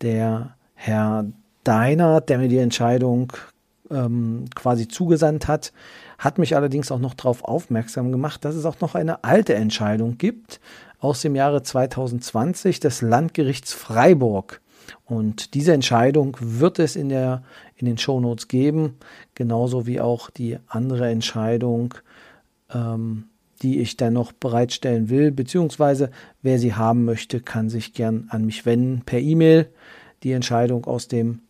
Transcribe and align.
der 0.02 0.54
Herr 0.76 1.26
Deiner, 1.64 2.20
der 2.20 2.38
mir 2.38 2.48
die 2.48 2.58
Entscheidung 2.58 3.32
ähm, 3.90 4.44
quasi 4.54 4.86
zugesandt 4.86 5.48
hat, 5.48 5.72
hat 6.16 6.38
mich 6.38 6.54
allerdings 6.54 6.92
auch 6.92 7.00
noch 7.00 7.14
darauf 7.14 7.42
aufmerksam 7.42 8.12
gemacht, 8.12 8.44
dass 8.44 8.54
es 8.54 8.66
auch 8.66 8.78
noch 8.78 8.94
eine 8.94 9.24
alte 9.24 9.56
Entscheidung 9.56 10.16
gibt 10.16 10.60
aus 11.00 11.22
dem 11.22 11.34
Jahre 11.34 11.64
2020 11.64 12.78
des 12.78 13.02
Landgerichts 13.02 13.72
Freiburg. 13.72 14.60
Und 15.04 15.54
diese 15.54 15.72
Entscheidung 15.72 16.36
wird 16.40 16.78
es 16.78 16.96
in, 16.96 17.08
der, 17.08 17.42
in 17.76 17.86
den 17.86 17.98
Shownotes 17.98 18.48
geben, 18.48 18.96
genauso 19.34 19.86
wie 19.86 20.00
auch 20.00 20.30
die 20.30 20.58
andere 20.66 21.08
Entscheidung, 21.08 21.94
ähm, 22.72 23.24
die 23.62 23.80
ich 23.80 23.96
dann 23.96 24.14
noch 24.14 24.32
bereitstellen 24.32 25.10
will, 25.10 25.32
beziehungsweise 25.32 26.10
wer 26.42 26.58
sie 26.58 26.74
haben 26.74 27.04
möchte, 27.04 27.40
kann 27.40 27.68
sich 27.68 27.92
gern 27.92 28.26
an 28.30 28.46
mich 28.46 28.64
wenden 28.64 29.02
per 29.04 29.20
E-Mail. 29.20 29.68
Die 30.22 30.32
Entscheidung 30.32 30.86
aus 30.86 31.08
dem 31.08 31.40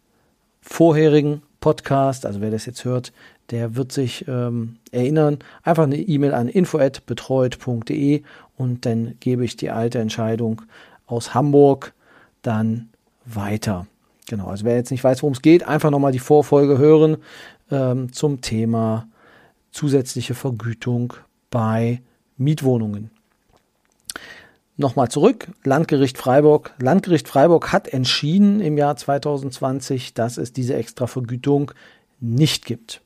vorherigen 0.61 1.43
Podcast, 1.61 2.27
also 2.27 2.41
wer 2.41 2.51
das 2.51 2.67
jetzt 2.67 2.85
hört, 2.85 3.13
der 3.51 3.77
wird 3.77 3.93
sich 3.93 4.27
ähm, 4.29 4.77
erinnern. 4.91 5.39
Einfach 5.63 5.85
eine 5.85 5.99
E-Mail 5.99 6.35
an 6.35 6.49
info@betreut.de 6.49 8.23
und 8.57 8.87
dann 8.87 9.15
gebe 9.21 9.45
ich 9.45 9.57
die 9.57 9.71
alte 9.71 9.99
Entscheidung 9.99 10.63
aus 11.07 11.35
Hamburg 11.35 11.93
dann 12.43 12.89
weiter. 13.35 13.87
Genau, 14.29 14.47
also 14.47 14.65
wer 14.65 14.77
jetzt 14.77 14.91
nicht 14.91 15.03
weiß, 15.03 15.23
worum 15.23 15.33
es 15.33 15.43
geht, 15.43 15.67
einfach 15.67 15.91
nochmal 15.91 16.13
die 16.13 16.19
Vorfolge 16.19 16.79
hören 16.79 17.17
ähm, 17.71 18.13
zum 18.13 18.41
Thema 18.41 19.09
zusätzliche 19.73 20.35
Vergütung 20.35 21.15
bei 21.51 22.01
Mietwohnungen. 22.37 23.11
Nochmal 24.77 25.11
zurück, 25.11 25.49
Landgericht 25.63 26.17
Freiburg. 26.17 26.75
Landgericht 26.81 27.29
Freiburg 27.29 27.71
hat 27.73 27.89
entschieden 27.89 28.61
im 28.61 28.79
Jahr 28.79 28.97
2020, 28.97 30.15
dass 30.15 30.39
es 30.39 30.55
diese 30.55 30.75
Extravergütung 30.75 31.73
nicht 32.19 32.65
gibt. 32.65 33.03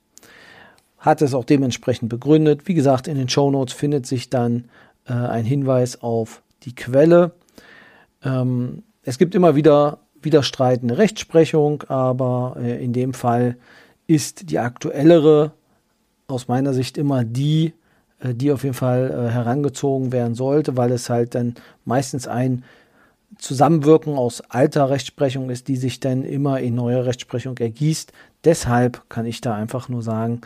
Hat 0.98 1.20
es 1.20 1.34
auch 1.34 1.44
dementsprechend 1.44 2.10
begründet. 2.10 2.68
Wie 2.68 2.74
gesagt, 2.74 3.08
in 3.08 3.16
den 3.16 3.28
Show 3.28 3.50
Notes 3.50 3.74
findet 3.74 4.06
sich 4.06 4.30
dann 4.30 4.66
äh, 5.06 5.14
ein 5.14 5.44
Hinweis 5.44 6.00
auf 6.00 6.42
die 6.62 6.74
Quelle. 6.74 7.32
Ähm, 8.22 8.84
es 9.02 9.18
gibt 9.18 9.34
immer 9.34 9.56
wieder 9.56 9.98
widerstreitende 10.24 10.98
Rechtsprechung, 10.98 11.84
aber 11.88 12.56
äh, 12.58 12.82
in 12.82 12.92
dem 12.92 13.14
Fall 13.14 13.56
ist 14.06 14.50
die 14.50 14.58
aktuellere 14.58 15.52
aus 16.26 16.48
meiner 16.48 16.72
Sicht 16.72 16.98
immer 16.98 17.24
die, 17.24 17.74
äh, 18.20 18.34
die 18.34 18.52
auf 18.52 18.64
jeden 18.64 18.74
Fall 18.74 19.10
äh, 19.10 19.30
herangezogen 19.30 20.12
werden 20.12 20.34
sollte, 20.34 20.76
weil 20.76 20.92
es 20.92 21.10
halt 21.10 21.34
dann 21.34 21.54
meistens 21.84 22.26
ein 22.26 22.64
Zusammenwirken 23.38 24.14
aus 24.14 24.40
alter 24.42 24.90
Rechtsprechung 24.90 25.50
ist, 25.50 25.68
die 25.68 25.76
sich 25.76 26.00
dann 26.00 26.22
immer 26.22 26.60
in 26.60 26.74
neue 26.74 27.04
Rechtsprechung 27.04 27.58
ergießt. 27.58 28.12
Deshalb 28.44 29.08
kann 29.08 29.26
ich 29.26 29.40
da 29.40 29.54
einfach 29.54 29.88
nur 29.88 30.02
sagen, 30.02 30.42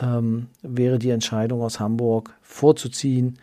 ähm, 0.00 0.48
wäre 0.62 0.98
die 0.98 1.10
Entscheidung 1.10 1.62
aus 1.62 1.80
Hamburg 1.80 2.34
vorzuziehen 2.42 3.38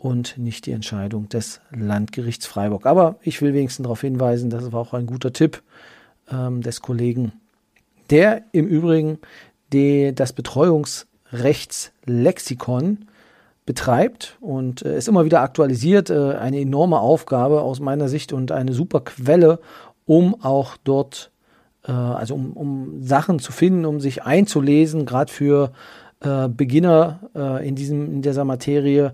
und 0.00 0.36
nicht 0.38 0.66
die 0.66 0.72
Entscheidung 0.72 1.28
des 1.28 1.60
Landgerichts 1.70 2.46
Freiburg. 2.46 2.86
Aber 2.86 3.14
ich 3.22 3.40
will 3.42 3.54
wenigstens 3.54 3.84
darauf 3.84 4.00
hinweisen, 4.00 4.50
das 4.50 4.72
war 4.72 4.80
auch 4.80 4.94
ein 4.94 5.06
guter 5.06 5.32
Tipp 5.32 5.62
ähm, 6.32 6.62
des 6.62 6.80
Kollegen, 6.80 7.32
der 8.08 8.42
im 8.52 8.66
Übrigen 8.66 9.18
die, 9.72 10.12
das 10.14 10.32
Betreuungsrechtslexikon 10.32 13.04
betreibt 13.66 14.38
und 14.40 14.80
äh, 14.82 14.96
ist 14.96 15.06
immer 15.06 15.26
wieder 15.26 15.42
aktualisiert. 15.42 16.08
Äh, 16.08 16.32
eine 16.32 16.60
enorme 16.60 16.98
Aufgabe 16.98 17.60
aus 17.60 17.78
meiner 17.78 18.08
Sicht 18.08 18.32
und 18.32 18.52
eine 18.52 18.72
super 18.72 19.00
Quelle, 19.00 19.58
um 20.06 20.42
auch 20.42 20.78
dort, 20.82 21.30
äh, 21.84 21.92
also 21.92 22.34
um, 22.34 22.54
um 22.54 23.02
Sachen 23.02 23.38
zu 23.38 23.52
finden, 23.52 23.84
um 23.84 24.00
sich 24.00 24.22
einzulesen, 24.22 25.04
gerade 25.04 25.30
für 25.30 25.72
äh, 26.20 26.48
Beginner 26.48 27.20
äh, 27.34 27.68
in, 27.68 27.74
diesem, 27.74 28.14
in 28.14 28.22
dieser 28.22 28.46
Materie 28.46 29.12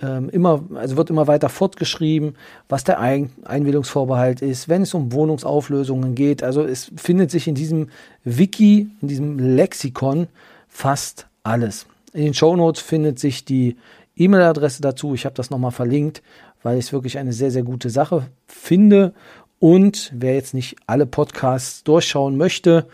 ähm, 0.00 0.28
immer, 0.28 0.62
also 0.74 0.96
wird 0.96 1.10
immer 1.10 1.26
weiter 1.26 1.48
fortgeschrieben, 1.48 2.34
was 2.68 2.84
der 2.84 3.00
Ein 3.00 3.30
Einwilligungsvorbehalt 3.44 4.42
ist, 4.42 4.68
wenn 4.68 4.82
es 4.82 4.94
um 4.94 5.12
Wohnungsauflösungen 5.12 6.14
geht. 6.14 6.42
Also 6.42 6.62
es 6.64 6.90
findet 6.96 7.30
sich 7.30 7.48
in 7.48 7.54
diesem 7.54 7.88
Wiki, 8.24 8.88
in 9.00 9.08
diesem 9.08 9.38
Lexikon 9.38 10.28
fast 10.68 11.26
alles. 11.42 11.86
In 12.12 12.24
den 12.24 12.34
Show 12.34 12.56
Notes 12.56 12.82
findet 12.82 13.18
sich 13.18 13.44
die 13.44 13.76
E-Mail-Adresse 14.16 14.82
dazu. 14.82 15.14
Ich 15.14 15.24
habe 15.24 15.34
das 15.34 15.50
nochmal 15.50 15.70
verlinkt, 15.70 16.22
weil 16.62 16.78
ich 16.78 16.86
es 16.86 16.92
wirklich 16.92 17.18
eine 17.18 17.32
sehr, 17.32 17.50
sehr 17.50 17.62
gute 17.62 17.90
Sache 17.90 18.26
finde. 18.46 19.14
Und 19.58 20.12
wer 20.14 20.34
jetzt 20.34 20.54
nicht 20.54 20.76
alle 20.86 21.06
Podcasts 21.06 21.84
durchschauen 21.84 22.36
möchte, 22.36 22.86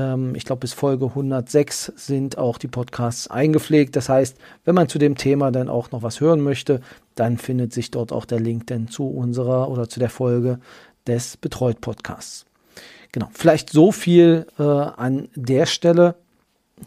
ähm, 0.00 0.34
ich 0.34 0.44
glaube, 0.44 0.60
bis 0.60 0.72
Folge 0.72 1.06
106 1.06 1.92
sind 1.96 2.38
auch 2.38 2.58
die 2.58 2.68
Podcasts 2.68 3.28
eingepflegt. 3.28 3.94
Das 3.96 4.08
heißt, 4.08 4.36
wenn 4.64 4.74
man 4.74 4.88
zu 4.88 4.98
dem 4.98 5.16
Thema 5.16 5.50
dann 5.50 5.68
auch 5.68 5.90
noch 5.90 6.02
was 6.02 6.20
hören 6.20 6.40
möchte, 6.40 6.80
dann 7.14 7.36
findet 7.36 7.72
sich 7.72 7.90
dort 7.90 8.12
auch 8.12 8.24
der 8.24 8.40
Link 8.40 8.66
denn 8.68 8.88
zu 8.88 9.06
unserer 9.06 9.68
oder 9.68 9.88
zu 9.88 10.00
der 10.00 10.10
Folge 10.10 10.58
des 11.06 11.36
Betreut 11.36 11.80
Podcasts. 11.80 12.46
Genau, 13.12 13.28
vielleicht 13.32 13.70
so 13.70 13.92
viel 13.92 14.46
äh, 14.58 14.62
an 14.62 15.28
der 15.34 15.66
Stelle. 15.66 16.14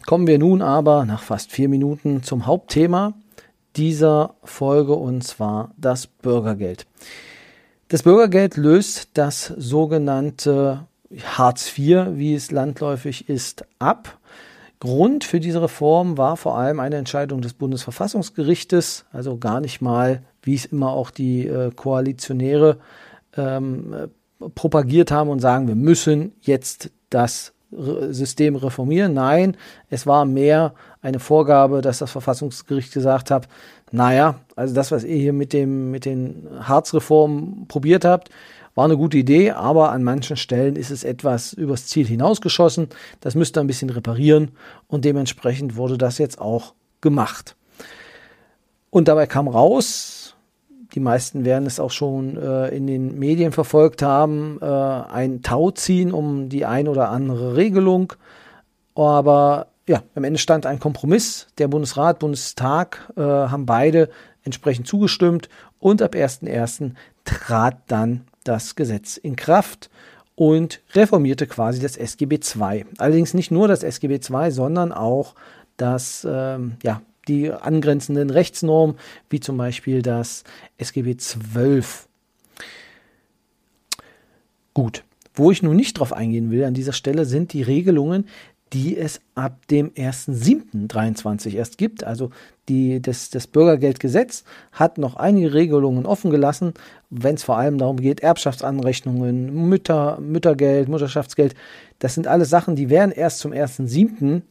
Kommen 0.06 0.26
wir 0.26 0.38
nun 0.38 0.62
aber 0.62 1.04
nach 1.04 1.22
fast 1.22 1.52
vier 1.52 1.68
Minuten 1.68 2.22
zum 2.22 2.46
Hauptthema 2.46 3.14
dieser 3.76 4.34
Folge 4.42 4.94
und 4.94 5.22
zwar 5.22 5.72
das 5.76 6.06
Bürgergeld. 6.06 6.86
Das 7.88 8.02
Bürgergeld 8.02 8.56
löst 8.56 9.10
das 9.14 9.46
sogenannte 9.56 10.86
Hartz 11.22 11.76
IV, 11.78 12.06
wie 12.14 12.34
es 12.34 12.50
landläufig 12.50 13.28
ist, 13.28 13.64
ab. 13.78 14.18
Grund 14.80 15.24
für 15.24 15.40
diese 15.40 15.62
Reform 15.62 16.18
war 16.18 16.36
vor 16.36 16.58
allem 16.58 16.80
eine 16.80 16.96
Entscheidung 16.96 17.40
des 17.40 17.54
Bundesverfassungsgerichtes, 17.54 19.06
also 19.12 19.38
gar 19.38 19.60
nicht 19.60 19.80
mal, 19.80 20.22
wie 20.42 20.54
es 20.54 20.66
immer 20.66 20.90
auch 20.90 21.10
die 21.10 21.46
äh, 21.46 21.70
Koalitionäre 21.70 22.78
ähm, 23.36 23.94
äh, 23.94 24.48
propagiert 24.54 25.10
haben 25.10 25.30
und 25.30 25.40
sagen, 25.40 25.68
wir 25.68 25.74
müssen 25.74 26.32
jetzt 26.42 26.90
das 27.08 27.54
System 27.76 28.56
reformieren. 28.56 29.14
Nein, 29.14 29.56
es 29.90 30.06
war 30.06 30.24
mehr 30.24 30.74
eine 31.02 31.18
Vorgabe, 31.18 31.80
dass 31.80 31.98
das 31.98 32.10
Verfassungsgericht 32.10 32.92
gesagt 32.92 33.30
hat, 33.30 33.48
naja, 33.90 34.36
also 34.56 34.74
das, 34.74 34.90
was 34.90 35.04
ihr 35.04 35.16
hier 35.16 35.32
mit, 35.32 35.52
dem, 35.52 35.90
mit 35.90 36.04
den 36.04 36.48
Harz-Reformen 36.60 37.66
probiert 37.68 38.04
habt, 38.04 38.30
war 38.74 38.84
eine 38.84 38.96
gute 38.96 39.18
Idee, 39.18 39.52
aber 39.52 39.92
an 39.92 40.02
manchen 40.02 40.36
Stellen 40.36 40.76
ist 40.76 40.90
es 40.90 41.04
etwas 41.04 41.52
übers 41.52 41.86
Ziel 41.86 42.06
hinausgeschossen. 42.06 42.88
Das 43.20 43.34
müsste 43.34 43.60
ein 43.60 43.66
bisschen 43.66 43.90
reparieren 43.90 44.50
und 44.88 45.04
dementsprechend 45.04 45.76
wurde 45.76 45.98
das 45.98 46.18
jetzt 46.18 46.40
auch 46.40 46.74
gemacht. 47.00 47.56
Und 48.90 49.08
dabei 49.08 49.26
kam 49.26 49.48
raus, 49.48 50.36
die 50.94 51.00
meisten 51.00 51.44
werden 51.44 51.66
es 51.66 51.80
auch 51.80 51.90
schon 51.90 52.36
äh, 52.36 52.68
in 52.68 52.86
den 52.86 53.18
Medien 53.18 53.52
verfolgt 53.52 54.02
haben, 54.02 54.58
äh, 54.60 54.64
ein 54.64 55.42
Tau 55.42 55.70
ziehen 55.72 56.12
um 56.12 56.48
die 56.48 56.64
ein 56.64 56.86
oder 56.88 57.10
andere 57.10 57.56
Regelung. 57.56 58.12
Aber 58.94 59.66
ja, 59.88 60.02
am 60.14 60.24
Ende 60.24 60.38
stand 60.38 60.66
ein 60.66 60.78
Kompromiss. 60.78 61.48
Der 61.58 61.68
Bundesrat, 61.68 62.20
Bundestag 62.20 63.12
äh, 63.16 63.20
haben 63.20 63.66
beide 63.66 64.08
entsprechend 64.44 64.86
zugestimmt 64.86 65.48
und 65.80 66.00
ab 66.00 66.14
1.1. 66.14 66.92
trat 67.24 67.78
dann 67.88 68.22
das 68.44 68.76
Gesetz 68.76 69.16
in 69.16 69.36
Kraft 69.36 69.90
und 70.36 70.80
reformierte 70.92 71.46
quasi 71.46 71.80
das 71.80 71.96
SGB 71.96 72.36
II. 72.36 72.86
Allerdings 72.98 73.34
nicht 73.34 73.50
nur 73.50 73.68
das 73.68 73.82
SGB 73.82 74.20
II, 74.28 74.50
sondern 74.50 74.92
auch 74.92 75.34
das, 75.76 76.26
ähm, 76.28 76.76
ja, 76.82 77.02
die 77.28 77.50
angrenzenden 77.50 78.30
Rechtsnormen, 78.30 78.96
wie 79.30 79.40
zum 79.40 79.56
Beispiel 79.56 80.02
das 80.02 80.44
SGB 80.76 81.14
XII. 81.16 81.82
Gut, 84.74 85.04
wo 85.34 85.50
ich 85.50 85.62
nun 85.62 85.76
nicht 85.76 85.98
drauf 85.98 86.12
eingehen 86.12 86.50
will 86.50 86.64
an 86.64 86.74
dieser 86.74 86.92
Stelle, 86.92 87.24
sind 87.24 87.52
die 87.52 87.62
Regelungen, 87.62 88.26
die 88.74 88.98
es 88.98 89.20
ab 89.36 89.66
dem 89.68 89.90
1.7.23 89.92 91.54
erst 91.54 91.78
gibt. 91.78 92.02
Also 92.02 92.30
die, 92.68 93.00
das, 93.00 93.30
das 93.30 93.46
Bürgergeldgesetz 93.46 94.42
hat 94.72 94.98
noch 94.98 95.14
einige 95.14 95.54
Regelungen 95.54 96.06
offen 96.06 96.30
gelassen, 96.30 96.74
wenn 97.08 97.36
es 97.36 97.44
vor 97.44 97.56
allem 97.56 97.78
darum 97.78 97.98
geht, 97.98 98.20
Erbschaftsanrechnungen, 98.20 99.68
Mütter, 99.68 100.18
Müttergeld, 100.20 100.88
Mutterschaftsgeld. 100.88 101.54
Das 102.00 102.14
sind 102.14 102.26
alles 102.26 102.50
Sachen, 102.50 102.74
die 102.74 102.90
wären 102.90 103.12
erst 103.12 103.38
zum 103.38 103.52
1.7. 103.52 104.42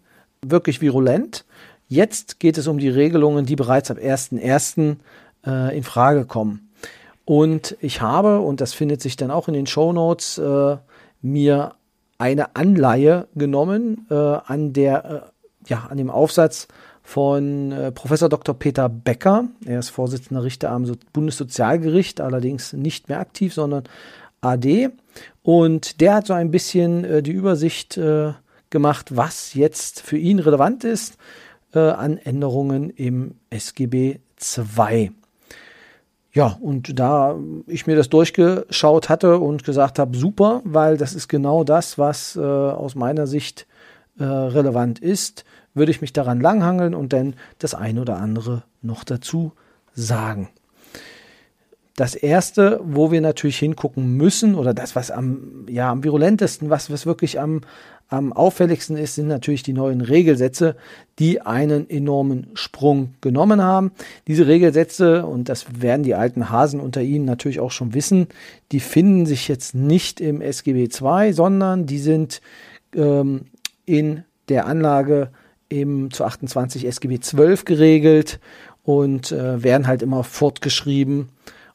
wirklich 0.41 0.81
virulent. 0.81 1.45
Jetzt 1.89 2.39
geht 2.39 2.57
es 2.57 2.67
um 2.67 2.77
die 2.77 2.89
Regelungen, 2.89 3.45
die 3.45 3.57
bereits 3.57 3.91
ab 3.91 3.97
1.1. 3.97 4.95
Äh, 5.45 5.77
in 5.77 5.83
Frage 5.83 6.25
kommen. 6.25 6.69
Und 7.25 7.77
ich 7.81 8.01
habe, 8.01 8.39
und 8.39 8.61
das 8.61 8.73
findet 8.73 9.01
sich 9.01 9.17
dann 9.17 9.31
auch 9.31 9.49
in 9.49 9.53
den 9.53 9.67
Show 9.67 9.91
Notes, 9.91 10.37
äh, 10.37 10.77
mir 11.21 11.75
eine 12.23 12.55
Anleihe 12.55 13.27
genommen 13.35 14.07
äh, 14.09 14.13
an 14.13 14.71
der, 14.71 15.05
äh, 15.67 15.69
ja, 15.69 15.87
an 15.89 15.97
dem 15.97 16.09
Aufsatz 16.09 16.69
von 17.01 17.73
äh, 17.73 17.91
Professor 17.91 18.29
Dr. 18.29 18.55
Peter 18.57 18.87
Becker. 18.87 19.49
Er 19.65 19.79
ist 19.79 19.89
Vorsitzender 19.89 20.41
Richter 20.41 20.71
am 20.71 20.85
so 20.85 20.93
Bundessozialgericht, 21.11 22.21
allerdings 22.21 22.71
nicht 22.71 23.09
mehr 23.09 23.19
aktiv, 23.19 23.53
sondern 23.53 23.83
AD. 24.39 24.91
Und 25.41 25.99
der 25.99 26.15
hat 26.15 26.27
so 26.27 26.33
ein 26.33 26.49
bisschen 26.49 27.03
äh, 27.03 27.21
die 27.21 27.33
Übersicht 27.33 27.97
äh, 27.97 28.31
gemacht, 28.69 29.17
was 29.17 29.53
jetzt 29.53 29.99
für 29.99 30.17
ihn 30.17 30.39
relevant 30.39 30.85
ist 30.85 31.17
äh, 31.73 31.79
an 31.79 32.17
Änderungen 32.17 32.89
im 32.89 33.35
SGB 33.49 34.21
II. 34.77 35.11
Ja, 36.33 36.57
und 36.59 36.99
da 36.99 37.37
ich 37.67 37.85
mir 37.85 37.95
das 37.95 38.09
durchgeschaut 38.09 39.07
hatte 39.07 39.37
und 39.37 39.63
gesagt 39.63 39.99
habe, 39.99 40.17
super, 40.17 40.61
weil 40.65 40.97
das 40.97 41.13
ist 41.13 41.27
genau 41.27 41.63
das, 41.63 41.99
was 41.99 42.35
äh, 42.35 42.41
aus 42.41 42.95
meiner 42.95 43.27
Sicht 43.27 43.67
äh, 44.17 44.23
relevant 44.23 44.97
ist, 44.97 45.45
würde 45.75 45.91
ich 45.91 46.01
mich 46.01 46.11
daran 46.11 46.41
langhangeln 46.41 46.95
und 46.95 47.13
dann 47.13 47.35
das 47.59 47.75
eine 47.75 48.01
oder 48.01 48.17
andere 48.17 48.63
noch 48.81 49.03
dazu 49.03 49.53
sagen. 49.93 50.49
Das 51.95 52.15
erste, 52.15 52.79
wo 52.83 53.11
wir 53.11 53.21
natürlich 53.21 53.59
hingucken 53.59 54.17
müssen, 54.17 54.55
oder 54.55 54.73
das, 54.73 54.95
was 54.95 55.11
am, 55.11 55.65
ja, 55.69 55.91
am 55.91 56.03
virulentesten, 56.03 56.71
was, 56.71 56.89
was 56.89 57.05
wirklich 57.05 57.39
am, 57.39 57.61
am 58.09 58.33
auffälligsten 58.33 58.97
ist, 58.97 59.15
sind 59.15 59.27
natürlich 59.27 59.61
die 59.61 59.73
neuen 59.73 60.01
Regelsätze, 60.01 60.75
die 61.19 61.41
einen 61.41 61.89
enormen 61.89 62.47
Sprung 62.55 63.13
genommen 63.21 63.61
haben. 63.61 63.91
Diese 64.27 64.47
Regelsätze, 64.47 65.25
und 65.25 65.49
das 65.49 65.81
werden 65.81 66.01
die 66.01 66.15
alten 66.15 66.49
Hasen 66.49 66.79
unter 66.79 67.01
Ihnen 67.01 67.25
natürlich 67.25 67.59
auch 67.59 67.71
schon 67.71 67.93
wissen, 67.93 68.27
die 68.71 68.79
finden 68.79 69.27
sich 69.27 69.47
jetzt 69.47 69.75
nicht 69.75 70.19
im 70.19 70.41
SGB 70.41 70.89
II, 70.99 71.31
sondern 71.33 71.85
die 71.85 71.99
sind 71.99 72.41
ähm, 72.95 73.45
in 73.85 74.23
der 74.49 74.65
Anlage 74.65 75.29
im 75.69 76.11
zu 76.11 76.23
28 76.23 76.85
SGB 76.85 77.19
12 77.19 77.65
geregelt 77.65 78.39
und 78.83 79.31
äh, 79.31 79.63
werden 79.63 79.87
halt 79.87 80.01
immer 80.01 80.23
fortgeschrieben. 80.23 81.29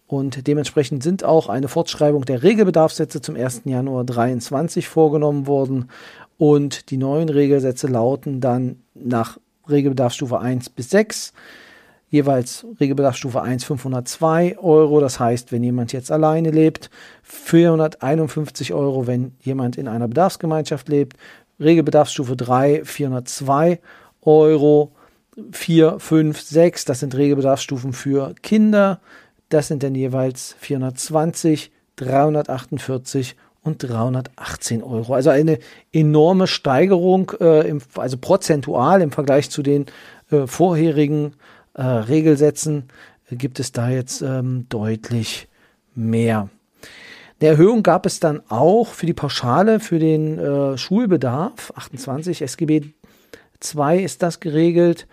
Und 0.08 0.46
dementsprechend 0.46 1.02
sind 1.02 1.22
auch 1.22 1.48
eine 1.48 1.68
Fortschreibung 1.68 2.24
der 2.24 2.42
Regelbedarfssätze 2.42 3.20
zum 3.20 3.36
1. 3.36 3.62
Januar 3.66 4.04
23 4.04 4.88
vorgenommen 4.88 5.46
worden. 5.46 5.90
Und 6.38 6.90
die 6.90 6.96
neuen 6.96 7.28
Regelsätze 7.28 7.86
lauten 7.86 8.40
dann 8.40 8.80
nach 8.94 9.38
Regelbedarfsstufe 9.68 10.40
1 10.40 10.70
bis 10.70 10.90
6 10.90 11.32
jeweils 12.10 12.66
Regelbedarfsstufe 12.80 13.40
1 13.40 13.64
502 13.64 14.58
Euro. 14.58 15.00
Das 15.00 15.20
heißt, 15.20 15.52
wenn 15.52 15.62
jemand 15.62 15.92
jetzt 15.92 16.10
alleine 16.10 16.50
lebt, 16.50 16.90
451 17.22 18.72
Euro, 18.72 19.06
wenn 19.06 19.32
jemand 19.40 19.76
in 19.76 19.88
einer 19.88 20.08
Bedarfsgemeinschaft 20.08 20.88
lebt. 20.88 21.16
Regelbedarfsstufe 21.60 22.36
3 22.36 22.84
402 22.84 23.80
Euro. 24.22 24.92
4, 25.52 26.00
5, 26.00 26.40
6, 26.40 26.84
das 26.84 26.98
sind 26.98 27.14
Regelbedarfsstufen 27.14 27.92
für 27.92 28.34
Kinder. 28.42 29.00
Das 29.48 29.68
sind 29.68 29.82
dann 29.82 29.94
jeweils 29.94 30.54
420, 30.60 31.70
348 31.96 33.36
und 33.62 33.82
318 33.82 34.82
Euro. 34.82 35.14
Also 35.14 35.30
eine 35.30 35.58
enorme 35.92 36.46
Steigerung, 36.46 37.32
äh, 37.40 37.68
im, 37.68 37.80
also 37.96 38.16
prozentual 38.18 39.02
im 39.02 39.10
Vergleich 39.10 39.50
zu 39.50 39.62
den 39.62 39.86
äh, 40.30 40.46
vorherigen 40.46 41.34
äh, 41.74 41.82
Regelsätzen 41.82 42.84
gibt 43.30 43.60
es 43.60 43.72
da 43.72 43.90
jetzt 43.90 44.22
ähm, 44.22 44.66
deutlich 44.68 45.48
mehr. 45.94 46.48
Eine 47.40 47.50
Erhöhung 47.50 47.82
gab 47.82 48.06
es 48.06 48.20
dann 48.20 48.42
auch 48.48 48.88
für 48.88 49.06
die 49.06 49.12
Pauschale 49.12 49.80
für 49.80 49.98
den 49.98 50.38
äh, 50.38 50.78
Schulbedarf. 50.78 51.72
28 51.76 52.42
SGB 52.42 52.86
2 53.60 53.98
ist 53.98 54.22
das 54.22 54.40
geregelt. 54.40 55.06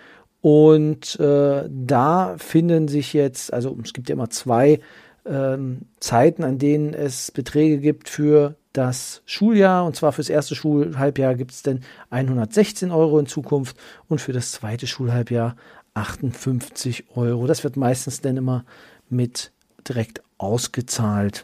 Und 0.45 1.19
äh, 1.19 1.67
da 1.67 2.35
finden 2.37 2.87
sich 2.87 3.13
jetzt, 3.13 3.51
also 3.51 3.75
es 3.83 3.93
gibt 3.93 4.09
ja 4.09 4.13
immer 4.13 4.29
zwei 4.29 4.79
ähm, 5.25 5.87
Zeiten, 5.99 6.43
an 6.43 6.59
denen 6.59 6.93
es 6.93 7.31
Beträge 7.31 7.79
gibt 7.79 8.09
für 8.09 8.53
das 8.71 9.23
Schuljahr. 9.25 9.83
Und 9.87 9.95
zwar 9.95 10.11
fürs 10.11 10.29
erste 10.29 10.53
Schulhalbjahr 10.53 11.33
gibt 11.33 11.49
es 11.49 11.63
dann 11.63 11.79
116 12.11 12.91
Euro 12.91 13.17
in 13.17 13.25
Zukunft 13.25 13.75
und 14.07 14.21
für 14.21 14.33
das 14.33 14.51
zweite 14.51 14.85
Schulhalbjahr 14.85 15.55
58 15.95 17.05
Euro. 17.15 17.47
Das 17.47 17.63
wird 17.63 17.75
meistens 17.75 18.21
dann 18.21 18.37
immer 18.37 18.65
mit 19.09 19.51
direkt 19.89 20.21
ausgezahlt. 20.37 21.43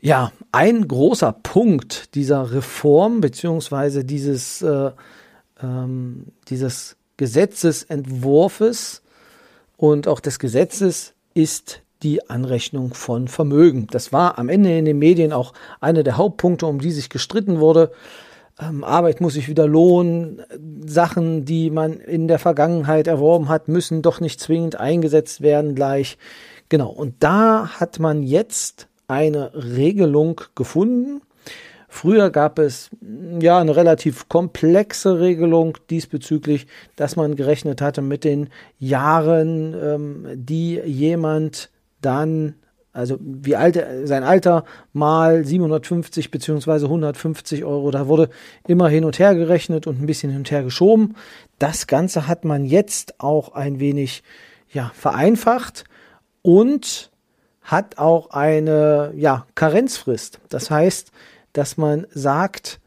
Ja, 0.00 0.32
ein 0.50 0.88
großer 0.88 1.30
Punkt 1.40 2.16
dieser 2.16 2.52
Reform 2.52 3.20
beziehungsweise 3.20 4.04
dieses, 4.04 4.60
äh, 4.62 4.90
ähm, 5.62 6.26
dieses 6.48 6.96
Gesetzesentwurfes 7.16 9.02
und 9.76 10.08
auch 10.08 10.20
des 10.20 10.38
Gesetzes 10.38 11.14
ist 11.34 11.82
die 12.02 12.30
Anrechnung 12.30 12.94
von 12.94 13.28
Vermögen. 13.28 13.86
Das 13.90 14.12
war 14.12 14.38
am 14.38 14.48
Ende 14.48 14.76
in 14.76 14.84
den 14.84 14.98
Medien 14.98 15.32
auch 15.32 15.52
einer 15.80 16.02
der 16.02 16.16
Hauptpunkte, 16.16 16.66
um 16.66 16.80
die 16.80 16.92
sich 16.92 17.10
gestritten 17.10 17.60
wurde. 17.60 17.90
Ähm, 18.60 18.84
Arbeit 18.84 19.20
muss 19.20 19.34
sich 19.34 19.48
wieder 19.48 19.66
lohnen. 19.66 20.42
Sachen, 20.86 21.44
die 21.44 21.70
man 21.70 22.00
in 22.00 22.28
der 22.28 22.38
Vergangenheit 22.38 23.06
erworben 23.06 23.48
hat, 23.48 23.68
müssen 23.68 24.02
doch 24.02 24.20
nicht 24.20 24.40
zwingend 24.40 24.80
eingesetzt 24.80 25.40
werden 25.40 25.74
gleich. 25.74 26.18
Genau. 26.68 26.90
Und 26.90 27.16
da 27.20 27.68
hat 27.80 27.98
man 27.98 28.22
jetzt 28.22 28.88
eine 29.08 29.52
Regelung 29.54 30.40
gefunden. 30.54 31.20
Früher 31.92 32.30
gab 32.30 32.60
es 32.60 32.88
ja 33.40 33.58
eine 33.58 33.74
relativ 33.74 34.28
komplexe 34.28 35.18
Regelung 35.18 35.76
diesbezüglich, 35.90 36.68
dass 36.94 37.16
man 37.16 37.34
gerechnet 37.34 37.82
hatte 37.82 38.00
mit 38.00 38.22
den 38.22 38.48
Jahren, 38.78 39.74
ähm, 39.74 40.26
die 40.32 40.80
jemand 40.84 41.68
dann, 42.00 42.54
also 42.92 43.18
wie 43.20 43.56
alt 43.56 43.84
sein 44.04 44.22
Alter 44.22 44.64
mal 44.92 45.44
750 45.44 46.30
beziehungsweise 46.30 46.86
150 46.86 47.64
Euro, 47.64 47.90
da 47.90 48.06
wurde 48.06 48.30
immer 48.68 48.88
hin 48.88 49.04
und 49.04 49.18
her 49.18 49.34
gerechnet 49.34 49.88
und 49.88 50.00
ein 50.00 50.06
bisschen 50.06 50.30
hin 50.30 50.38
und 50.38 50.50
her 50.52 50.62
geschoben. 50.62 51.16
Das 51.58 51.88
Ganze 51.88 52.28
hat 52.28 52.44
man 52.44 52.64
jetzt 52.64 53.18
auch 53.18 53.52
ein 53.54 53.80
wenig 53.80 54.22
ja 54.72 54.92
vereinfacht 54.94 55.84
und 56.42 57.10
hat 57.62 57.98
auch 57.98 58.30
eine 58.30 59.12
ja 59.16 59.44
Karenzfrist. 59.56 60.38
Das 60.50 60.70
heißt, 60.70 61.10
dass 61.52 61.76
man 61.76 62.06
sagt, 62.12 62.80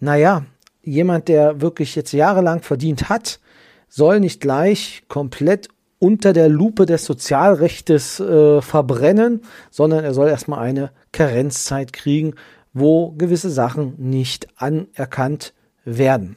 naja, 0.00 0.44
jemand, 0.82 1.28
der 1.28 1.60
wirklich 1.60 1.94
jetzt 1.94 2.12
jahrelang 2.12 2.62
verdient 2.62 3.08
hat, 3.08 3.40
soll 3.88 4.20
nicht 4.20 4.40
gleich 4.40 5.04
komplett 5.08 5.68
unter 5.98 6.32
der 6.32 6.48
Lupe 6.48 6.86
des 6.86 7.04
Sozialrechtes 7.04 8.18
äh, 8.18 8.60
verbrennen, 8.60 9.42
sondern 9.70 10.04
er 10.04 10.14
soll 10.14 10.28
erstmal 10.28 10.58
eine 10.58 10.90
Karenzzeit 11.12 11.92
kriegen, 11.92 12.34
wo 12.72 13.12
gewisse 13.12 13.50
Sachen 13.50 13.94
nicht 13.98 14.48
anerkannt 14.56 15.52
werden. 15.84 16.36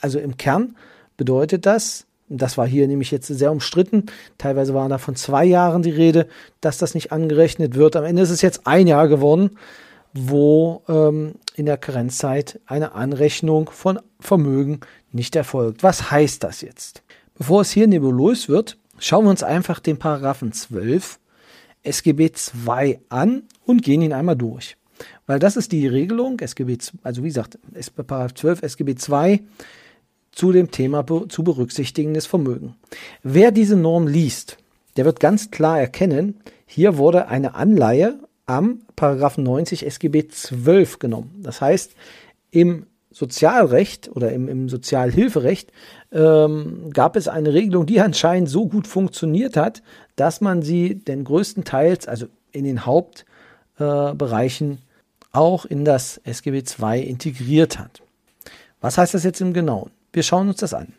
Also 0.00 0.18
im 0.18 0.36
Kern 0.36 0.76
bedeutet 1.16 1.66
das, 1.66 2.06
Das 2.28 2.58
war 2.58 2.66
hier 2.66 2.86
nämlich 2.86 3.10
jetzt 3.10 3.28
sehr 3.28 3.50
umstritten. 3.50 4.06
Teilweise 4.36 4.74
waren 4.74 4.90
da 4.90 4.98
von 4.98 5.16
zwei 5.16 5.44
Jahren 5.44 5.82
die 5.82 5.90
Rede, 5.90 6.26
dass 6.60 6.78
das 6.78 6.94
nicht 6.94 7.10
angerechnet 7.10 7.74
wird. 7.74 7.96
Am 7.96 8.04
Ende 8.04 8.22
ist 8.22 8.30
es 8.30 8.42
jetzt 8.42 8.66
ein 8.66 8.86
Jahr 8.86 9.08
geworden, 9.08 9.58
wo 10.12 10.82
ähm, 10.88 11.34
in 11.54 11.66
der 11.66 11.76
Karenzzeit 11.76 12.60
eine 12.66 12.92
Anrechnung 12.92 13.70
von 13.70 14.00
Vermögen 14.20 14.80
nicht 15.12 15.36
erfolgt. 15.36 15.82
Was 15.82 16.10
heißt 16.10 16.42
das 16.44 16.60
jetzt? 16.60 17.02
Bevor 17.36 17.62
es 17.62 17.70
hier 17.70 17.86
nebulös 17.86 18.48
wird, 18.48 18.78
schauen 18.98 19.24
wir 19.24 19.30
uns 19.30 19.42
einfach 19.42 19.80
den 19.80 19.98
Paragraphen 19.98 20.52
12 20.52 21.18
SGB 21.82 22.32
II 22.66 22.98
an 23.08 23.44
und 23.64 23.82
gehen 23.82 24.02
ihn 24.02 24.12
einmal 24.12 24.36
durch. 24.36 24.76
Weil 25.26 25.38
das 25.38 25.56
ist 25.56 25.72
die 25.72 25.86
Regelung, 25.86 26.40
SGB, 26.40 26.78
also 27.02 27.22
wie 27.22 27.28
gesagt, 27.28 27.58
Paragraph 28.06 28.34
12 28.34 28.62
SGB 28.62 28.96
II 29.08 29.40
zu 30.32 30.52
dem 30.52 30.70
Thema 30.70 31.04
zu 31.28 31.42
berücksichtigendes 31.42 32.26
Vermögen. 32.26 32.74
Wer 33.22 33.50
diese 33.52 33.76
Norm 33.76 34.06
liest, 34.06 34.58
der 34.96 35.04
wird 35.04 35.20
ganz 35.20 35.50
klar 35.50 35.80
erkennen, 35.80 36.40
hier 36.66 36.96
wurde 36.96 37.28
eine 37.28 37.54
Anleihe 37.54 38.18
am 38.48 38.80
Paragraph 38.96 39.38
90 39.38 39.86
SGB 39.86 40.28
12 40.28 40.98
genommen. 40.98 41.40
Das 41.42 41.60
heißt, 41.60 41.92
im 42.50 42.86
Sozialrecht 43.10 44.08
oder 44.14 44.32
im, 44.32 44.48
im 44.48 44.68
Sozialhilferecht 44.68 45.72
ähm, 46.12 46.90
gab 46.92 47.16
es 47.16 47.28
eine 47.28 47.52
Regelung, 47.52 47.86
die 47.86 48.00
anscheinend 48.00 48.48
so 48.48 48.66
gut 48.66 48.86
funktioniert 48.86 49.56
hat, 49.56 49.82
dass 50.16 50.40
man 50.40 50.62
sie 50.62 50.94
den 50.96 51.24
größten 51.24 51.64
Teils, 51.64 52.08
also 52.08 52.26
in 52.52 52.64
den 52.64 52.86
Hauptbereichen, 52.86 54.72
äh, 54.72 54.76
auch 55.32 55.66
in 55.66 55.84
das 55.84 56.18
SGB 56.24 56.62
II 56.80 57.02
integriert 57.02 57.78
hat. 57.78 58.02
Was 58.80 58.96
heißt 58.96 59.14
das 59.14 59.24
jetzt 59.24 59.40
im 59.40 59.52
Genauen? 59.52 59.90
Wir 60.12 60.22
schauen 60.22 60.48
uns 60.48 60.58
das 60.58 60.72
an. 60.72 60.94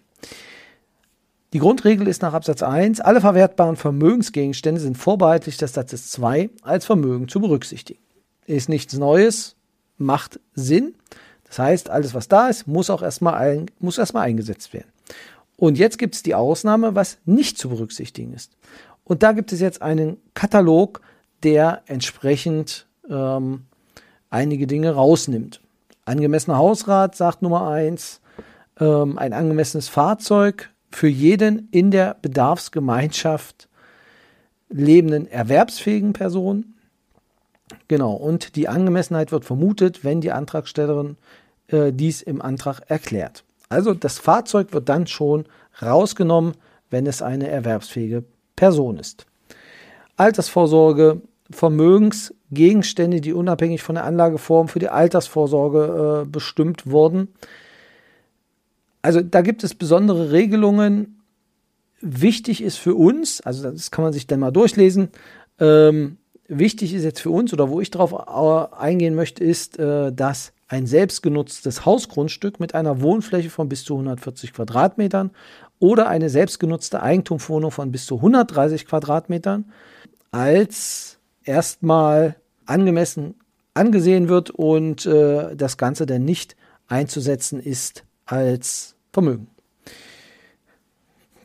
Die 1.51 1.59
Grundregel 1.59 2.07
ist 2.07 2.21
nach 2.21 2.33
Absatz 2.33 2.61
1, 2.61 3.01
alle 3.01 3.21
verwertbaren 3.21 3.75
Vermögensgegenstände 3.75 4.79
sind 4.79 4.97
vorbehaltlich 4.97 5.57
des 5.57 5.73
Satzes 5.73 6.11
2 6.11 6.51
als 6.61 6.85
Vermögen 6.85 7.27
zu 7.27 7.39
berücksichtigen. 7.39 7.99
Ist 8.45 8.69
nichts 8.69 8.93
Neues, 8.95 9.55
macht 9.97 10.39
Sinn. 10.53 10.93
Das 11.45 11.57
heißt, 11.57 11.89
alles, 11.89 12.13
was 12.13 12.27
da 12.27 12.49
ist, 12.49 12.67
muss 12.67 12.91
auch 12.91 13.01
erstmal, 13.01 13.33
ein, 13.33 13.65
muss 13.79 13.97
erstmal 13.97 14.27
eingesetzt 14.27 14.73
werden. 14.73 14.91
Und 15.57 15.79
jetzt 15.79 15.97
gibt 15.97 16.13
es 16.13 16.21
die 16.21 16.35
Ausnahme, 16.35 16.93
was 16.93 17.17
nicht 17.25 17.57
zu 17.57 17.69
berücksichtigen 17.69 18.33
ist. 18.33 18.55
Und 19.03 19.23
da 19.23 19.31
gibt 19.31 19.51
es 19.51 19.59
jetzt 19.59 19.81
einen 19.81 20.17
Katalog, 20.35 21.01
der 21.41 21.81
entsprechend 21.87 22.85
ähm, 23.09 23.65
einige 24.29 24.67
Dinge 24.67 24.91
rausnimmt. 24.91 25.61
Angemessener 26.05 26.57
Hausrat 26.57 27.15
sagt 27.15 27.41
Nummer 27.41 27.67
1, 27.69 28.21
ähm, 28.79 29.17
ein 29.17 29.33
angemessenes 29.33 29.89
Fahrzeug 29.89 30.69
für 30.91 31.07
jeden 31.07 31.67
in 31.71 31.91
der 31.91 32.15
Bedarfsgemeinschaft 32.21 33.67
lebenden 34.69 35.27
erwerbsfähigen 35.27 36.13
Person. 36.13 36.75
Genau, 37.87 38.13
und 38.13 38.55
die 38.55 38.67
Angemessenheit 38.67 39.31
wird 39.31 39.45
vermutet, 39.45 40.03
wenn 40.03 40.21
die 40.21 40.31
Antragstellerin 40.31 41.17
äh, 41.67 41.91
dies 41.93 42.21
im 42.21 42.41
Antrag 42.41 42.81
erklärt. 42.87 43.43
Also 43.69 43.93
das 43.93 44.17
Fahrzeug 44.17 44.73
wird 44.73 44.89
dann 44.89 45.05
schon 45.05 45.45
rausgenommen, 45.81 46.53
wenn 46.89 47.05
es 47.05 47.21
eine 47.21 47.47
erwerbsfähige 47.47 48.23
Person 48.55 48.97
ist. 48.97 49.25
Altersvorsorge, 50.17 51.21
Vermögensgegenstände, 51.51 53.21
die 53.21 53.33
unabhängig 53.33 53.81
von 53.81 53.95
der 53.95 54.05
Anlageform 54.05 54.67
für 54.67 54.79
die 54.79 54.89
Altersvorsorge 54.89 56.23
äh, 56.23 56.29
bestimmt 56.29 56.89
wurden, 56.89 57.29
also 59.01 59.21
da 59.21 59.41
gibt 59.41 59.63
es 59.63 59.75
besondere 59.75 60.31
Regelungen. 60.31 61.21
Wichtig 62.01 62.61
ist 62.61 62.77
für 62.77 62.95
uns, 62.95 63.41
also 63.41 63.69
das 63.69 63.91
kann 63.91 64.03
man 64.03 64.13
sich 64.13 64.27
dann 64.27 64.39
mal 64.39 64.51
durchlesen, 64.51 65.09
ähm, 65.59 66.17
wichtig 66.47 66.93
ist 66.93 67.03
jetzt 67.03 67.19
für 67.19 67.29
uns 67.29 67.53
oder 67.53 67.69
wo 67.69 67.81
ich 67.81 67.91
darauf 67.91 68.73
eingehen 68.73 69.15
möchte, 69.15 69.43
ist, 69.43 69.77
äh, 69.77 70.11
dass 70.13 70.53
ein 70.67 70.87
selbstgenutztes 70.87 71.85
Hausgrundstück 71.85 72.59
mit 72.59 72.75
einer 72.75 73.01
Wohnfläche 73.01 73.49
von 73.49 73.69
bis 73.69 73.83
zu 73.83 73.95
140 73.95 74.53
Quadratmetern 74.53 75.31
oder 75.79 76.07
eine 76.07 76.29
selbstgenutzte 76.29 77.01
Eigentumswohnung 77.01 77.71
von 77.71 77.91
bis 77.91 78.05
zu 78.05 78.17
130 78.17 78.85
Quadratmetern 78.85 79.65
als 80.31 81.19
erstmal 81.43 82.35
angemessen 82.65 83.35
angesehen 83.73 84.29
wird 84.29 84.49
und 84.49 85.05
äh, 85.05 85.55
das 85.55 85.77
Ganze 85.77 86.05
dann 86.05 86.25
nicht 86.25 86.55
einzusetzen 86.87 87.59
ist 87.59 88.03
als 88.31 88.95
Vermögen. 89.11 89.47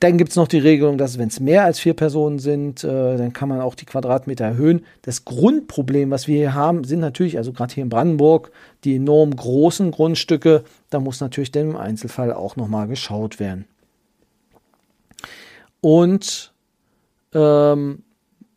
Dann 0.00 0.18
gibt 0.18 0.30
es 0.30 0.36
noch 0.36 0.48
die 0.48 0.58
Regelung, 0.58 0.98
dass 0.98 1.18
wenn 1.18 1.28
es 1.28 1.40
mehr 1.40 1.64
als 1.64 1.80
vier 1.80 1.94
Personen 1.94 2.38
sind, 2.38 2.84
äh, 2.84 3.16
dann 3.16 3.32
kann 3.32 3.48
man 3.48 3.62
auch 3.62 3.74
die 3.74 3.86
Quadratmeter 3.86 4.44
erhöhen. 4.44 4.84
Das 5.00 5.24
Grundproblem, 5.24 6.10
was 6.10 6.28
wir 6.28 6.36
hier 6.36 6.54
haben, 6.54 6.84
sind 6.84 7.00
natürlich, 7.00 7.38
also 7.38 7.54
gerade 7.54 7.72
hier 7.72 7.84
in 7.84 7.88
Brandenburg, 7.88 8.52
die 8.84 8.96
enorm 8.96 9.34
großen 9.34 9.90
Grundstücke. 9.90 10.64
Da 10.90 11.00
muss 11.00 11.20
natürlich 11.20 11.52
dann 11.52 11.70
im 11.70 11.76
Einzelfall 11.76 12.34
auch 12.34 12.56
nochmal 12.56 12.86
geschaut 12.86 13.40
werden. 13.40 13.64
Und 15.80 16.52
ähm, 17.32 18.02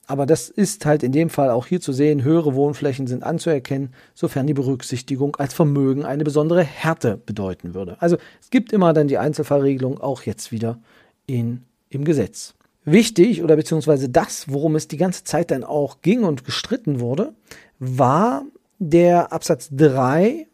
aber 0.07 0.25
das 0.25 0.49
ist 0.49 0.85
halt 0.85 1.03
in 1.03 1.11
dem 1.11 1.29
Fall 1.29 1.49
auch 1.49 1.67
hier 1.67 1.81
zu 1.81 1.91
sehen, 1.91 2.23
höhere 2.23 2.55
Wohnflächen 2.55 3.07
sind 3.07 3.23
anzuerkennen, 3.23 3.93
sofern 4.15 4.47
die 4.47 4.53
Berücksichtigung 4.53 5.35
als 5.35 5.53
Vermögen 5.53 6.05
eine 6.05 6.23
besondere 6.23 6.63
Härte 6.63 7.17
bedeuten 7.25 7.73
würde. 7.73 7.97
Also 7.99 8.17
es 8.41 8.49
gibt 8.49 8.71
immer 8.71 8.93
dann 8.93 9.09
die 9.09 9.17
Einzelfallregelung 9.17 9.99
auch 9.99 10.23
jetzt 10.23 10.53
wieder 10.53 10.79
in, 11.27 11.63
im 11.89 12.05
Gesetz. 12.05 12.55
Wichtig 12.85 13.43
oder 13.43 13.57
beziehungsweise 13.57 14.07
das, 14.07 14.45
worum 14.47 14.77
es 14.77 14.87
die 14.87 14.95
ganze 14.95 15.25
Zeit 15.25 15.51
dann 15.51 15.65
auch 15.65 16.01
ging 16.01 16.23
und 16.23 16.45
gestritten 16.45 17.01
wurde, 17.01 17.33
war 17.79 18.45
der 18.79 19.33
Absatz 19.33 19.67
3, 19.71 20.47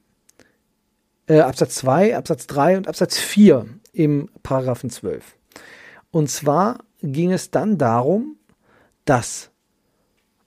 äh, 1.27 1.39
Absatz 1.41 1.75
2, 1.75 2.17
Absatz 2.17 2.47
3 2.47 2.77
und 2.77 2.87
Absatz 2.87 3.19
4 3.19 3.67
im 3.93 4.29
Paragraphen 4.41 4.89
12. 4.89 5.23
Und 6.09 6.31
zwar 6.31 6.79
ging 7.03 7.31
es 7.31 7.51
dann 7.51 7.77
darum, 7.77 8.37
dass, 9.05 9.51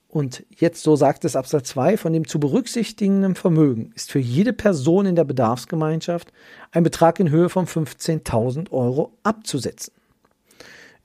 und 0.07 0.45
jetzt 0.55 0.83
so 0.83 0.95
sagt 0.95 1.25
es 1.25 1.35
Absatz 1.35 1.69
2, 1.69 1.97
von 1.97 2.13
dem 2.13 2.27
zu 2.27 2.39
berücksichtigenden 2.39 3.35
Vermögen 3.35 3.91
ist 3.95 4.11
für 4.11 4.19
jede 4.19 4.53
Person 4.53 5.05
in 5.05 5.15
der 5.15 5.25
Bedarfsgemeinschaft 5.25 6.31
ein 6.71 6.83
Betrag 6.83 7.19
in 7.19 7.29
Höhe 7.29 7.49
von 7.49 7.67
15.000 7.67 8.71
Euro 8.71 9.13
abzusetzen. 9.23 9.93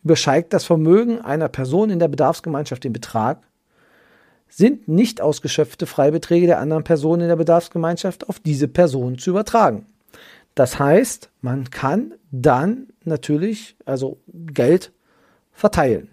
Übersteigt 0.04 0.52
das 0.52 0.64
Vermögen 0.64 1.21
einer 1.21 1.49
Person 1.49 1.90
in 1.90 1.99
der 1.99 2.09
Bedarfsgemeinschaft 2.09 2.85
den 2.85 2.92
Betrag, 2.92 3.42
sind 4.49 4.87
nicht 4.87 5.21
ausgeschöpfte 5.21 5.87
Freibeträge 5.87 6.47
der 6.47 6.59
anderen 6.59 6.85
Personen 6.85 7.23
in 7.23 7.28
der 7.28 7.37
Bedarfsgemeinschaft 7.37 8.28
auf 8.28 8.38
diese 8.38 8.68
Person 8.68 9.16
zu 9.16 9.30
übertragen. 9.30 9.87
Das 10.54 10.78
heißt, 10.78 11.30
man 11.40 11.71
kann 11.71 12.14
dann 12.30 12.88
natürlich 13.04 13.76
also 13.87 14.18
Geld 14.28 14.92
verteilen 15.52 16.12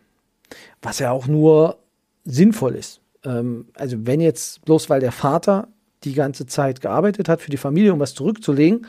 was 0.81 0.99
ja 0.99 1.11
auch 1.11 1.27
nur 1.27 1.77
sinnvoll 2.25 2.75
ist. 2.75 3.01
Ähm, 3.23 3.67
also 3.75 3.97
wenn 4.05 4.21
jetzt 4.21 4.63
bloß 4.65 4.89
weil 4.89 4.99
der 4.99 5.11
Vater 5.11 5.67
die 6.03 6.13
ganze 6.13 6.45
Zeit 6.45 6.81
gearbeitet 6.81 7.27
hat 7.27 7.41
für 7.41 7.51
die 7.51 7.57
Familie, 7.57 7.93
um 7.93 7.99
was 7.99 8.13
zurückzulegen, 8.13 8.87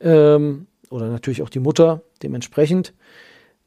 ähm, 0.00 0.66
oder 0.90 1.08
natürlich 1.08 1.42
auch 1.42 1.50
die 1.50 1.60
Mutter 1.60 2.02
dementsprechend, 2.22 2.94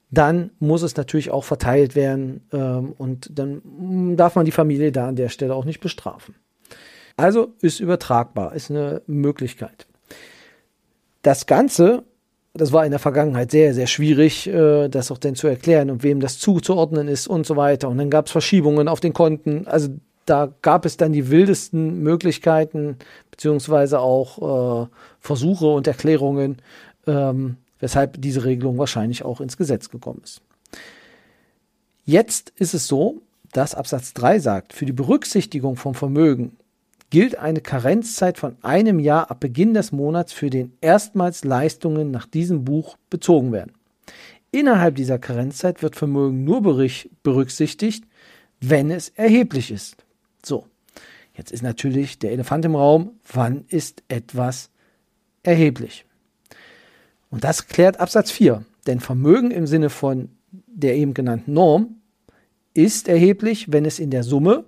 dann 0.09 0.51
muss 0.59 0.81
es 0.81 0.97
natürlich 0.97 1.31
auch 1.31 1.43
verteilt 1.43 1.95
werden 1.95 2.41
ähm, 2.51 2.93
und 2.97 3.37
dann 3.37 4.17
darf 4.17 4.35
man 4.35 4.45
die 4.45 4.51
Familie 4.51 4.91
da 4.91 5.07
an 5.07 5.15
der 5.15 5.29
Stelle 5.29 5.55
auch 5.55 5.65
nicht 5.65 5.79
bestrafen. 5.79 6.35
Also 7.15 7.53
ist 7.61 7.79
übertragbar, 7.79 8.53
ist 8.53 8.71
eine 8.71 9.01
Möglichkeit. 9.05 9.87
Das 11.21 11.45
Ganze 11.45 12.03
das 12.53 12.73
war 12.73 12.85
in 12.85 12.91
der 12.91 12.99
Vergangenheit 12.99 13.51
sehr, 13.51 13.73
sehr 13.73 13.87
schwierig, 13.87 14.47
äh, 14.47 14.89
das 14.89 15.11
auch 15.11 15.17
denn 15.17 15.35
zu 15.35 15.47
erklären 15.47 15.89
und 15.89 16.03
wem 16.03 16.19
das 16.19 16.39
zuzuordnen 16.39 17.07
ist 17.07 17.27
und 17.27 17.45
so 17.45 17.55
weiter. 17.55 17.87
Und 17.89 17.97
dann 17.97 18.09
gab 18.09 18.25
es 18.25 18.31
Verschiebungen 18.31 18.87
auf 18.87 18.99
den 18.99 19.13
Konten. 19.13 19.67
Also 19.67 19.89
da 20.25 20.53
gab 20.61 20.85
es 20.85 20.97
dann 20.97 21.13
die 21.13 21.29
wildesten 21.29 22.03
Möglichkeiten, 22.03 22.97
beziehungsweise 23.31 23.99
auch 23.99 24.83
äh, 24.83 24.87
Versuche 25.19 25.67
und 25.67 25.87
Erklärungen, 25.87 26.57
ähm, 27.07 27.57
weshalb 27.79 28.21
diese 28.21 28.43
Regelung 28.43 28.77
wahrscheinlich 28.77 29.23
auch 29.23 29.41
ins 29.41 29.57
Gesetz 29.57 29.89
gekommen 29.89 30.21
ist. 30.23 30.41
Jetzt 32.03 32.51
ist 32.57 32.73
es 32.73 32.87
so, 32.87 33.21
dass 33.53 33.75
Absatz 33.75 34.13
3 34.13 34.39
sagt, 34.39 34.73
für 34.73 34.85
die 34.85 34.93
Berücksichtigung 34.93 35.75
von 35.75 35.93
Vermögen 35.93 36.57
gilt 37.11 37.37
eine 37.37 37.61
Karenzzeit 37.61 38.39
von 38.39 38.55
einem 38.63 38.97
Jahr 38.99 39.29
ab 39.29 39.41
Beginn 39.41 39.75
des 39.75 39.91
Monats, 39.91 40.33
für 40.33 40.49
den 40.49 40.73
erstmals 40.81 41.43
Leistungen 41.43 42.09
nach 42.09 42.25
diesem 42.25 42.65
Buch 42.65 42.97
bezogen 43.11 43.51
werden. 43.51 43.73
Innerhalb 44.51 44.95
dieser 44.95 45.19
Karenzzeit 45.19 45.83
wird 45.83 45.95
Vermögen 45.95 46.43
nur 46.43 46.61
berücksichtigt, 46.61 48.05
wenn 48.59 48.89
es 48.89 49.09
erheblich 49.09 49.71
ist. 49.71 49.97
So, 50.43 50.65
jetzt 51.35 51.51
ist 51.51 51.61
natürlich 51.61 52.17
der 52.17 52.31
Elefant 52.31 52.65
im 52.65 52.75
Raum, 52.75 53.11
wann 53.31 53.65
ist 53.67 54.03
etwas 54.07 54.69
erheblich? 55.43 56.05
Und 57.29 57.43
das 57.43 57.67
klärt 57.67 57.99
Absatz 57.99 58.31
4. 58.31 58.65
Denn 58.87 58.99
Vermögen 58.99 59.51
im 59.51 59.67
Sinne 59.67 59.89
von 59.89 60.29
der 60.51 60.95
eben 60.95 61.13
genannten 61.13 61.53
Norm 61.53 61.97
ist 62.73 63.07
erheblich, 63.07 63.71
wenn 63.71 63.85
es 63.85 63.99
in 63.99 64.11
der 64.11 64.23
Summe 64.23 64.65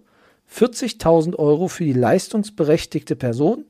40.000 0.52 1.36
Euro 1.36 1.68
für 1.68 1.84
die 1.84 1.94
leistungsberechtigte 1.94 3.16
Person 3.16 3.66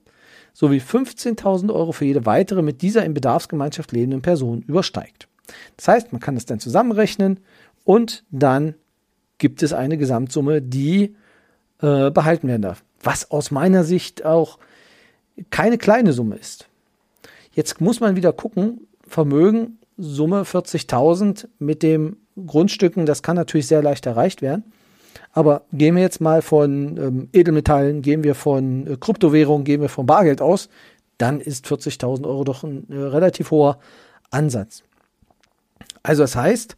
sowie 0.54 0.80
15.000 0.80 1.74
Euro 1.74 1.92
für 1.92 2.06
jede 2.06 2.26
weitere 2.26 2.62
mit 2.62 2.82
dieser 2.82 3.04
in 3.06 3.14
Bedarfsgemeinschaft 3.14 3.92
lebenden 3.92 4.22
Person 4.22 4.62
übersteigt. 4.62 5.28
Das 5.78 5.88
heißt, 5.88 6.12
man 6.12 6.22
kann 6.22 6.36
das 6.36 6.46
dann 6.46 6.60
zusammenrechnen 6.60 7.40
und 7.84 8.24
dann 8.32 8.76
gibt 9.38 9.64
es 9.64 9.74
eine 9.74 9.98
Gesamtsumme, 9.98 10.62
die 10.62 11.16
äh, 11.82 12.12
behalten 12.12 12.48
werden 12.48 12.62
darf. 12.62 12.84
Was 13.02 13.32
aus 13.32 13.52
meiner 13.52 13.84
Sicht 13.84 14.24
auch 14.24 14.60
keine 15.50 15.78
kleine 15.78 16.14
Summe 16.14 16.36
ist. 16.36 16.68
Jetzt 17.54 17.82
muss 17.82 18.00
man 18.00 18.16
wieder 18.16 18.34
gucken, 18.34 18.88
Vermögen, 19.08 19.80
Summe 19.98 20.44
40.000 20.44 21.48
mit 21.60 21.84
dem 21.84 22.18
Grundstücken, 22.48 23.06
das 23.06 23.22
kann 23.22 23.36
natürlich 23.36 23.68
sehr 23.68 23.84
leicht 23.84 24.06
erreicht 24.06 24.42
werden. 24.42 24.64
Aber 25.34 25.64
gehen 25.74 25.96
wir 25.96 26.04
jetzt 26.04 26.22
mal 26.22 26.42
von 26.42 26.98
ähm, 26.98 27.30
Edelmetallen, 27.34 28.04
gehen 28.04 28.24
wir 28.24 28.36
von 28.36 28.88
äh, 28.88 28.98
Kryptowährungen, 28.98 29.66
gehen 29.66 29.82
wir 29.82 29.90
von 29.90 30.06
Bargeld 30.06 30.42
aus, 30.42 30.70
dann 31.18 31.42
ist 31.42 31.66
40.000 31.66 32.26
Euro 32.26 32.44
doch 32.44 32.64
ein 32.64 32.88
äh, 32.90 32.96
relativ 32.96 33.52
hoher 33.52 33.80
Ansatz. 34.30 34.84
Also 36.04 36.22
das 36.22 36.36
heißt, 36.36 36.78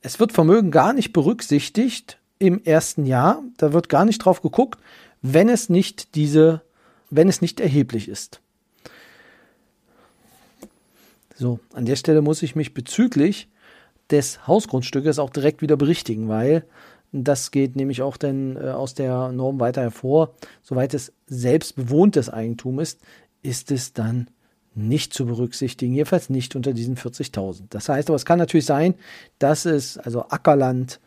es 0.00 0.18
wird 0.18 0.32
Vermögen 0.32 0.70
gar 0.70 0.94
nicht 0.94 1.12
berücksichtigt 1.12 2.18
im 2.38 2.62
ersten 2.64 3.04
Jahr. 3.04 3.42
Da 3.58 3.72
wird 3.72 3.88
gar 3.88 4.04
nicht 4.04 4.18
drauf 4.18 4.40
geguckt, 4.40 4.80
wenn 5.20 5.48
es 5.48 5.68
nicht 5.68 6.14
diese, 6.14 6.62
wenn 7.10 7.28
es 7.28 7.40
nicht 7.40 7.60
erheblich 7.60 8.08
ist. 8.08 8.40
So, 11.36 11.60
an 11.72 11.84
der 11.84 11.96
Stelle 11.96 12.22
muss 12.22 12.42
ich 12.42 12.56
mich 12.56 12.72
bezüglich 12.72 13.48
des 14.10 14.46
Hausgrundstückes 14.46 15.18
auch 15.18 15.30
direkt 15.30 15.62
wieder 15.62 15.76
berichtigen, 15.76 16.28
weil 16.28 16.64
das 17.12 17.50
geht 17.50 17.76
nämlich 17.76 18.02
auch 18.02 18.16
dann 18.16 18.56
äh, 18.56 18.70
aus 18.70 18.94
der 18.94 19.32
Norm 19.32 19.60
weiter 19.60 19.82
hervor. 19.82 20.34
Soweit 20.62 20.94
es 20.94 21.12
selbstbewohntes 21.26 22.30
Eigentum 22.30 22.80
ist, 22.80 23.00
ist 23.42 23.70
es 23.70 23.92
dann 23.92 24.28
nicht 24.74 25.12
zu 25.12 25.26
berücksichtigen, 25.26 25.92
jedenfalls 25.92 26.30
nicht 26.30 26.56
unter 26.56 26.72
diesen 26.72 26.96
40.000. 26.96 27.64
Das 27.68 27.90
heißt 27.90 28.08
aber, 28.08 28.16
es 28.16 28.24
kann 28.24 28.38
natürlich 28.38 28.64
sein, 28.64 28.94
dass 29.38 29.66
es 29.66 29.98
also 29.98 30.28
Ackerland, 30.30 31.00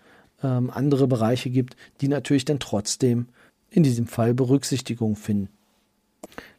ähm, 0.44 0.70
andere 0.70 1.08
Bereiche 1.08 1.50
gibt, 1.50 1.76
die 2.02 2.08
natürlich 2.08 2.46
dann 2.46 2.60
trotzdem 2.60 3.28
in 3.72 3.82
diesem 3.82 4.06
Fall 4.06 4.34
Berücksichtigung 4.34 5.16
finden. 5.16 5.50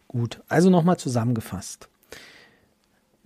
Gut, 0.08 0.40
also 0.48 0.70
nochmal 0.70 0.96
zusammengefasst. 0.96 1.88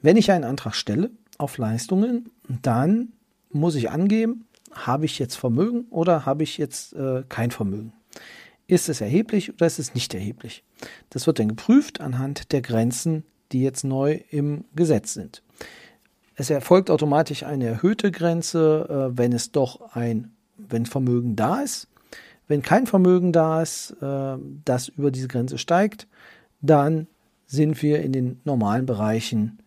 Wenn 0.03 0.17
ich 0.17 0.31
einen 0.31 0.45
Antrag 0.45 0.75
stelle 0.75 1.11
auf 1.39 1.57
Leistungen, 1.57 2.31
dann 2.63 3.13
muss 3.51 3.75
ich 3.75 3.91
angeben, 3.91 4.45
habe 4.73 5.05
ich 5.05 5.19
jetzt 5.19 5.37
Vermögen 5.37 5.87
oder 5.91 6.27
habe 6.27 6.43
ich 6.43 6.59
jetzt 6.59 6.93
äh, 6.95 7.25
kein 7.29 7.51
Vermögen? 7.51 7.93
Ist 8.67 8.89
es 8.89 9.01
erheblich 9.01 9.53
oder 9.53 9.67
ist 9.67 9.79
es 9.79 9.95
nicht 9.95 10.15
erheblich? 10.15 10.63
Das 11.11 11.27
wird 11.27 11.39
dann 11.39 11.49
geprüft 11.49 12.01
anhand 12.01 12.53
der 12.53 12.63
Grenzen, 12.63 13.25
die 13.53 13.63
jetzt 13.63 13.85
neu 13.85 14.21
im 14.31 14.65
Gesetz 14.75 15.15
sind. 15.15 15.43
Es 16.37 16.51
erfolgt 16.51 16.91
automatisch 16.91 17.43
eine 17.43 17.67
erhöhte 17.67 18.11
Grenze, 18.11 19.11
äh, 19.13 19.19
wenn 19.19 19.33
es 19.33 19.53
doch 19.53 19.95
ein, 19.95 20.33
wenn 20.57 20.87
Vermögen 20.87 21.37
da 21.37 21.61
ist. 21.61 21.89
Wenn 22.49 22.63
kein 22.63 22.87
Vermögen 22.87 23.33
da 23.33 23.63
ist, 23.63 23.97
äh, 24.01 24.37
das 24.65 24.89
über 24.89 25.11
diese 25.11 25.29
Grenze 25.29 25.59
steigt, 25.59 26.07
dann 26.61 27.09
sind 27.47 27.83
wir 27.83 28.03
in 28.03 28.13
den 28.13 28.41
normalen 28.45 28.87
Bereichen 28.87 29.59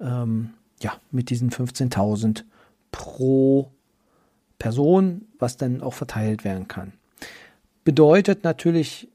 ähm, 0.00 0.50
ja, 0.80 0.92
mit 1.10 1.30
diesen 1.30 1.50
15.000 1.50 2.44
pro 2.92 3.72
Person, 4.60 5.22
was 5.40 5.56
dann 5.56 5.82
auch 5.82 5.94
verteilt 5.94 6.44
werden 6.44 6.68
kann. 6.68 6.92
Bedeutet 7.82 8.44
natürlich 8.44 9.08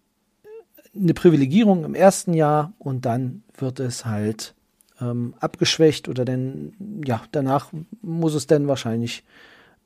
eine 0.94 1.14
Privilegierung 1.14 1.86
im 1.86 1.96
ersten 1.96 2.34
Jahr 2.34 2.74
und 2.80 3.06
dann 3.06 3.44
wird 3.58 3.80
es 3.80 4.06
halt 4.06 4.54
ähm, 5.00 5.36
abgeschwächt 5.40 6.10
oder 6.10 6.26
dann, 6.26 6.74
ja, 7.06 7.22
danach 7.32 7.72
muss 8.02 8.34
es 8.34 8.48
dann 8.48 8.68
wahrscheinlich, 8.68 9.24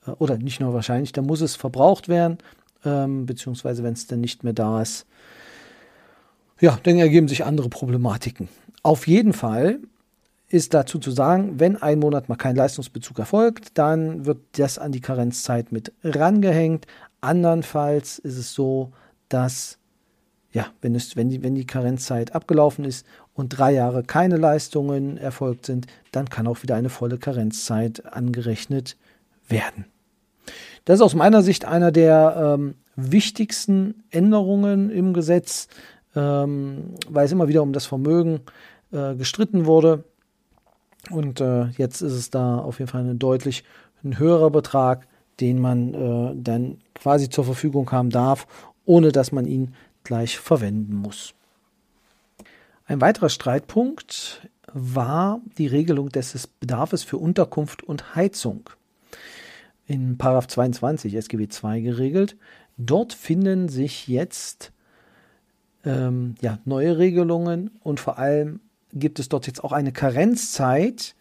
äh, 0.08 0.12
oder 0.12 0.38
nicht 0.38 0.60
nur 0.60 0.74
wahrscheinlich, 0.74 1.12
dann 1.12 1.26
muss 1.26 1.42
es 1.42 1.56
verbraucht 1.56 2.08
werden, 2.08 2.38
ähm, 2.86 3.26
beziehungsweise 3.26 3.84
wenn 3.84 3.94
es 3.94 4.08
dann 4.08 4.22
nicht 4.22 4.44
mehr 4.44 4.54
da 4.54 4.82
ist, 4.82 5.06
ja, 6.62 6.80
dann 6.84 6.98
ergeben 6.98 7.28
sich 7.28 7.44
andere 7.44 7.70
Problematiken. 7.70 8.50
Auf 8.82 9.08
jeden 9.08 9.34
Fall 9.34 9.80
ist 10.50 10.74
dazu 10.74 11.00
zu 11.00 11.12
sagen, 11.12 11.60
wenn 11.60 11.78
ein 11.78 12.00
Monat 12.00 12.28
mal 12.28 12.36
kein 12.36 12.56
Leistungsbezug 12.56 13.20
erfolgt, 13.20 13.78
dann 13.78 14.26
wird 14.26 14.40
das 14.54 14.80
an 14.80 14.92
die 14.92 15.02
Karenzzeit 15.02 15.72
mit 15.72 15.94
rangehängt. 16.04 16.88
Andernfalls 17.22 18.20
ist 18.20 18.38
es 18.38 18.54
so, 18.54 18.92
dass 19.30 19.78
ja, 20.52 20.68
wenn, 20.82 20.96
es, 20.96 21.16
wenn, 21.16 21.30
die, 21.30 21.44
wenn 21.44 21.54
die 21.54 21.68
Karenzzeit 21.68 22.34
abgelaufen 22.34 22.84
ist 22.84 23.06
und 23.34 23.50
drei 23.50 23.72
Jahre 23.74 24.04
keine 24.04 24.38
Leistungen 24.38 25.18
erfolgt 25.18 25.68
sind, 25.68 25.86
dann 26.12 26.30
kann 26.30 26.48
auch 26.48 26.64
wieder 26.64 26.76
eine 26.76 26.90
volle 26.90 27.20
Karenzzeit 27.20 28.06
angerechnet 28.06 28.98
werden. 29.48 29.86
Das 30.86 30.96
ist 30.96 31.02
aus 31.02 31.14
meiner 31.14 31.44
Sicht 31.44 31.66
einer 31.66 31.92
der 31.92 32.56
ähm, 32.58 32.76
wichtigsten 32.96 34.04
Änderungen 34.10 34.90
im 34.90 35.14
Gesetz, 35.14 35.68
ähm, 36.16 36.96
weil 37.08 37.26
es 37.26 37.32
immer 37.32 37.48
wieder 37.48 37.62
um 37.62 37.74
das 37.74 37.86
Vermögen 37.86 38.42
äh, 38.92 39.14
gestritten 39.16 39.68
wurde. 39.68 40.04
Und 41.10 41.42
äh, 41.42 41.68
jetzt 41.78 42.02
ist 42.02 42.14
es 42.14 42.30
da 42.30 42.58
auf 42.60 42.80
jeden 42.80 42.92
Fall 42.92 43.02
ein 43.02 43.20
deutlich 43.20 43.64
ein 44.04 44.18
höherer 44.18 44.50
Betrag, 44.50 45.08
den 45.40 45.60
man 45.60 45.94
äh, 45.94 46.36
dann 46.36 46.80
quasi 46.96 47.30
zur 47.30 47.46
Verfügung 47.46 47.92
haben 47.92 48.10
darf, 48.10 48.48
ohne 48.86 49.12
dass 49.12 49.32
man 49.32 49.46
ihn 49.46 49.74
gleich 50.04 50.38
verwenden 50.38 50.96
muss. 50.96 51.34
Ein 52.86 53.02
weiterer 53.02 53.30
Streitpunkt 53.30 54.50
war 54.74 55.42
die 55.58 55.68
Regelung 55.68 56.10
des 56.10 56.48
Bedarfs 56.48 57.04
für 57.04 57.18
Unterkunft 57.18 57.84
und 57.84 58.16
Heizung. 58.16 58.70
In 59.86 60.18
22 60.20 61.16
SGB 61.16 61.48
II 61.64 61.82
geregelt. 61.82 62.36
Dort 62.78 63.14
finden 63.14 63.70
sich 63.70 64.08
jetzt 64.08 64.72
ähm, 65.84 66.36
ja, 66.42 66.60
neue 66.66 66.98
Regelungen 66.98 67.72
und 67.84 68.00
vor 68.00 68.20
allem 68.20 68.60
gibt 68.94 69.20
es 69.20 69.30
dort 69.30 69.48
jetzt 69.48 69.64
auch 69.64 69.72
eine 69.72 69.92
Karenzzeit, 69.92 71.16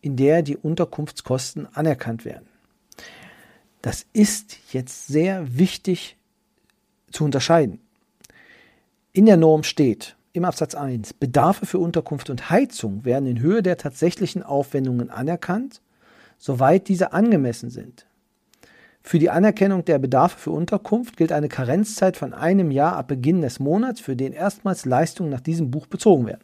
in 0.00 0.16
der 0.16 0.42
die 0.42 0.56
Unterkunftskosten 0.56 1.66
anerkannt 1.74 2.24
werden. 2.24 2.46
Das 3.82 4.06
ist 4.12 4.58
jetzt 4.72 5.06
sehr 5.06 5.58
wichtig 5.58 6.16
zu 7.10 7.24
unterscheiden. 7.24 7.80
In 9.12 9.26
der 9.26 9.36
Norm 9.36 9.62
steht 9.62 10.16
im 10.32 10.44
Absatz 10.44 10.74
1, 10.74 11.14
Bedarfe 11.14 11.66
für 11.66 11.78
Unterkunft 11.78 12.28
und 12.28 12.50
Heizung 12.50 13.04
werden 13.04 13.26
in 13.26 13.40
Höhe 13.40 13.62
der 13.62 13.76
tatsächlichen 13.76 14.42
Aufwendungen 14.42 15.10
anerkannt, 15.10 15.80
soweit 16.38 16.88
diese 16.88 17.12
angemessen 17.12 17.70
sind. 17.70 18.06
Für 19.00 19.18
die 19.18 19.30
Anerkennung 19.30 19.84
der 19.84 19.98
Bedarfe 19.98 20.38
für 20.38 20.50
Unterkunft 20.50 21.16
gilt 21.16 21.30
eine 21.30 21.48
Karenzzeit 21.48 22.16
von 22.16 22.32
einem 22.32 22.70
Jahr 22.70 22.96
ab 22.96 23.08
Beginn 23.08 23.42
des 23.42 23.60
Monats, 23.60 24.00
für 24.00 24.16
den 24.16 24.32
erstmals 24.32 24.86
Leistungen 24.86 25.30
nach 25.30 25.40
diesem 25.40 25.70
Buch 25.70 25.86
bezogen 25.86 26.26
werden. 26.26 26.42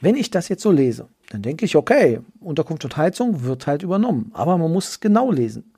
Wenn 0.00 0.16
ich 0.16 0.30
das 0.30 0.48
jetzt 0.48 0.62
so 0.62 0.70
lese, 0.70 1.08
dann 1.30 1.42
denke 1.42 1.64
ich, 1.64 1.76
okay, 1.76 2.20
Unterkunft 2.40 2.84
und 2.84 2.96
Heizung 2.96 3.44
wird 3.44 3.66
halt 3.66 3.82
übernommen. 3.82 4.30
Aber 4.34 4.58
man 4.58 4.72
muss 4.72 4.88
es 4.88 5.00
genau 5.00 5.30
lesen. 5.30 5.72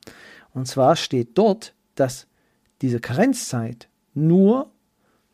Und 0.54 0.66
zwar 0.66 0.96
steht 0.96 1.30
dort, 1.34 1.74
dass 1.94 2.26
diese 2.80 3.00
Karenzzeit 3.00 3.88
nur 4.14 4.70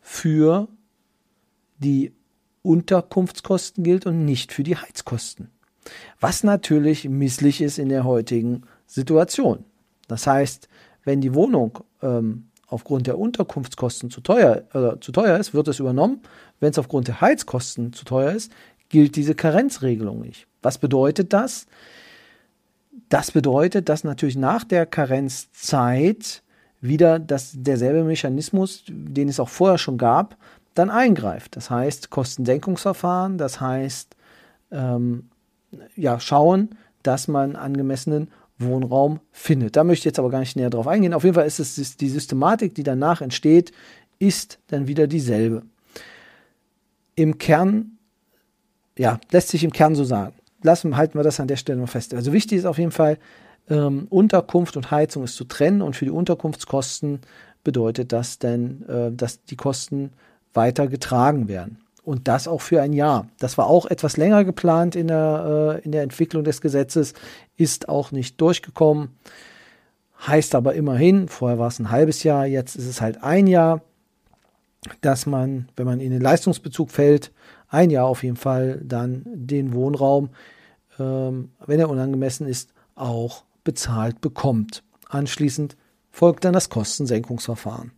für 0.00 0.68
die 1.78 2.12
Unterkunftskosten 2.62 3.84
gilt 3.84 4.06
und 4.06 4.24
nicht 4.24 4.52
für 4.52 4.62
die 4.62 4.76
Heizkosten. 4.76 5.50
Was 6.20 6.44
natürlich 6.44 7.08
misslich 7.08 7.60
ist 7.60 7.78
in 7.78 7.88
der 7.88 8.04
heutigen 8.04 8.62
Situation. 8.86 9.64
Das 10.06 10.26
heißt, 10.26 10.68
wenn 11.04 11.20
die 11.20 11.34
Wohnung 11.34 11.78
ähm, 12.02 12.47
aufgrund 12.68 13.06
der 13.06 13.18
Unterkunftskosten 13.18 14.10
zu 14.10 14.20
teuer, 14.20 14.62
äh, 14.74 15.00
zu 15.00 15.10
teuer 15.10 15.38
ist, 15.38 15.54
wird 15.54 15.68
es 15.68 15.80
übernommen. 15.80 16.20
Wenn 16.60 16.70
es 16.70 16.78
aufgrund 16.78 17.08
der 17.08 17.20
Heizkosten 17.20 17.92
zu 17.92 18.04
teuer 18.04 18.32
ist, 18.32 18.52
gilt 18.88 19.16
diese 19.16 19.34
Karenzregelung 19.34 20.20
nicht. 20.20 20.46
Was 20.62 20.78
bedeutet 20.78 21.32
das? 21.32 21.66
Das 23.08 23.30
bedeutet, 23.30 23.88
dass 23.88 24.04
natürlich 24.04 24.36
nach 24.36 24.64
der 24.64 24.86
Karenzzeit 24.86 26.42
wieder 26.80 27.18
das, 27.18 27.52
derselbe 27.54 28.04
Mechanismus, 28.04 28.84
den 28.86 29.28
es 29.28 29.40
auch 29.40 29.48
vorher 29.48 29.78
schon 29.78 29.98
gab, 29.98 30.36
dann 30.74 30.90
eingreift. 30.90 31.56
Das 31.56 31.70
heißt 31.70 32.10
Kostensenkungsverfahren, 32.10 33.38
das 33.38 33.60
heißt 33.60 34.14
ähm, 34.70 35.30
ja, 35.96 36.20
schauen, 36.20 36.70
dass 37.02 37.28
man 37.28 37.56
angemessenen 37.56 38.30
Wohnraum 38.58 39.20
findet. 39.30 39.76
Da 39.76 39.84
möchte 39.84 40.02
ich 40.02 40.04
jetzt 40.06 40.18
aber 40.18 40.30
gar 40.30 40.40
nicht 40.40 40.56
näher 40.56 40.70
drauf 40.70 40.86
eingehen. 40.86 41.14
Auf 41.14 41.24
jeden 41.24 41.34
Fall 41.34 41.46
ist 41.46 41.58
es 41.60 41.96
die 41.96 42.08
Systematik, 42.08 42.74
die 42.74 42.82
danach 42.82 43.20
entsteht, 43.20 43.72
ist 44.18 44.58
dann 44.68 44.88
wieder 44.88 45.06
dieselbe. 45.06 45.62
Im 47.14 47.38
Kern, 47.38 47.98
ja, 48.96 49.20
lässt 49.30 49.48
sich 49.48 49.64
im 49.64 49.72
Kern 49.72 49.94
so 49.94 50.04
sagen. 50.04 50.34
lassen, 50.62 50.96
halten 50.96 51.16
wir 51.16 51.22
das 51.22 51.38
an 51.38 51.46
der 51.46 51.56
Stelle 51.56 51.78
mal 51.78 51.86
fest. 51.86 52.14
Also 52.14 52.32
wichtig 52.32 52.58
ist 52.58 52.64
auf 52.64 52.78
jeden 52.78 52.90
Fall, 52.90 53.18
ähm, 53.70 54.06
Unterkunft 54.10 54.76
und 54.76 54.90
Heizung 54.90 55.22
ist 55.22 55.36
zu 55.36 55.44
trennen 55.44 55.82
und 55.82 55.94
für 55.94 56.04
die 56.04 56.10
Unterkunftskosten 56.10 57.20
bedeutet 57.62 58.12
das 58.12 58.38
denn, 58.38 58.84
äh, 58.88 59.12
dass 59.12 59.44
die 59.44 59.56
Kosten 59.56 60.10
weiter 60.54 60.88
getragen 60.88 61.48
werden. 61.48 61.78
Und 62.08 62.26
das 62.26 62.48
auch 62.48 62.62
für 62.62 62.80
ein 62.80 62.94
Jahr. 62.94 63.28
Das 63.38 63.58
war 63.58 63.66
auch 63.66 63.84
etwas 63.84 64.16
länger 64.16 64.42
geplant 64.42 64.96
in 64.96 65.08
der, 65.08 65.76
äh, 65.76 65.84
in 65.84 65.92
der 65.92 66.02
Entwicklung 66.02 66.42
des 66.42 66.62
Gesetzes, 66.62 67.12
ist 67.58 67.90
auch 67.90 68.12
nicht 68.12 68.40
durchgekommen. 68.40 69.10
Heißt 70.26 70.54
aber 70.54 70.72
immerhin, 70.72 71.28
vorher 71.28 71.58
war 71.58 71.68
es 71.68 71.78
ein 71.78 71.90
halbes 71.90 72.22
Jahr, 72.22 72.46
jetzt 72.46 72.76
ist 72.76 72.86
es 72.86 73.02
halt 73.02 73.22
ein 73.22 73.46
Jahr, 73.46 73.82
dass 75.02 75.26
man, 75.26 75.68
wenn 75.76 75.84
man 75.84 76.00
in 76.00 76.10
den 76.10 76.22
Leistungsbezug 76.22 76.90
fällt, 76.90 77.30
ein 77.68 77.90
Jahr 77.90 78.06
auf 78.06 78.22
jeden 78.22 78.36
Fall 78.36 78.80
dann 78.82 79.20
den 79.26 79.74
Wohnraum, 79.74 80.30
ähm, 80.98 81.50
wenn 81.66 81.78
er 81.78 81.90
unangemessen 81.90 82.46
ist, 82.46 82.72
auch 82.94 83.44
bezahlt 83.64 84.22
bekommt. 84.22 84.82
Anschließend 85.10 85.76
folgt 86.10 86.46
dann 86.46 86.54
das 86.54 86.70
Kostensenkungsverfahren. 86.70 87.92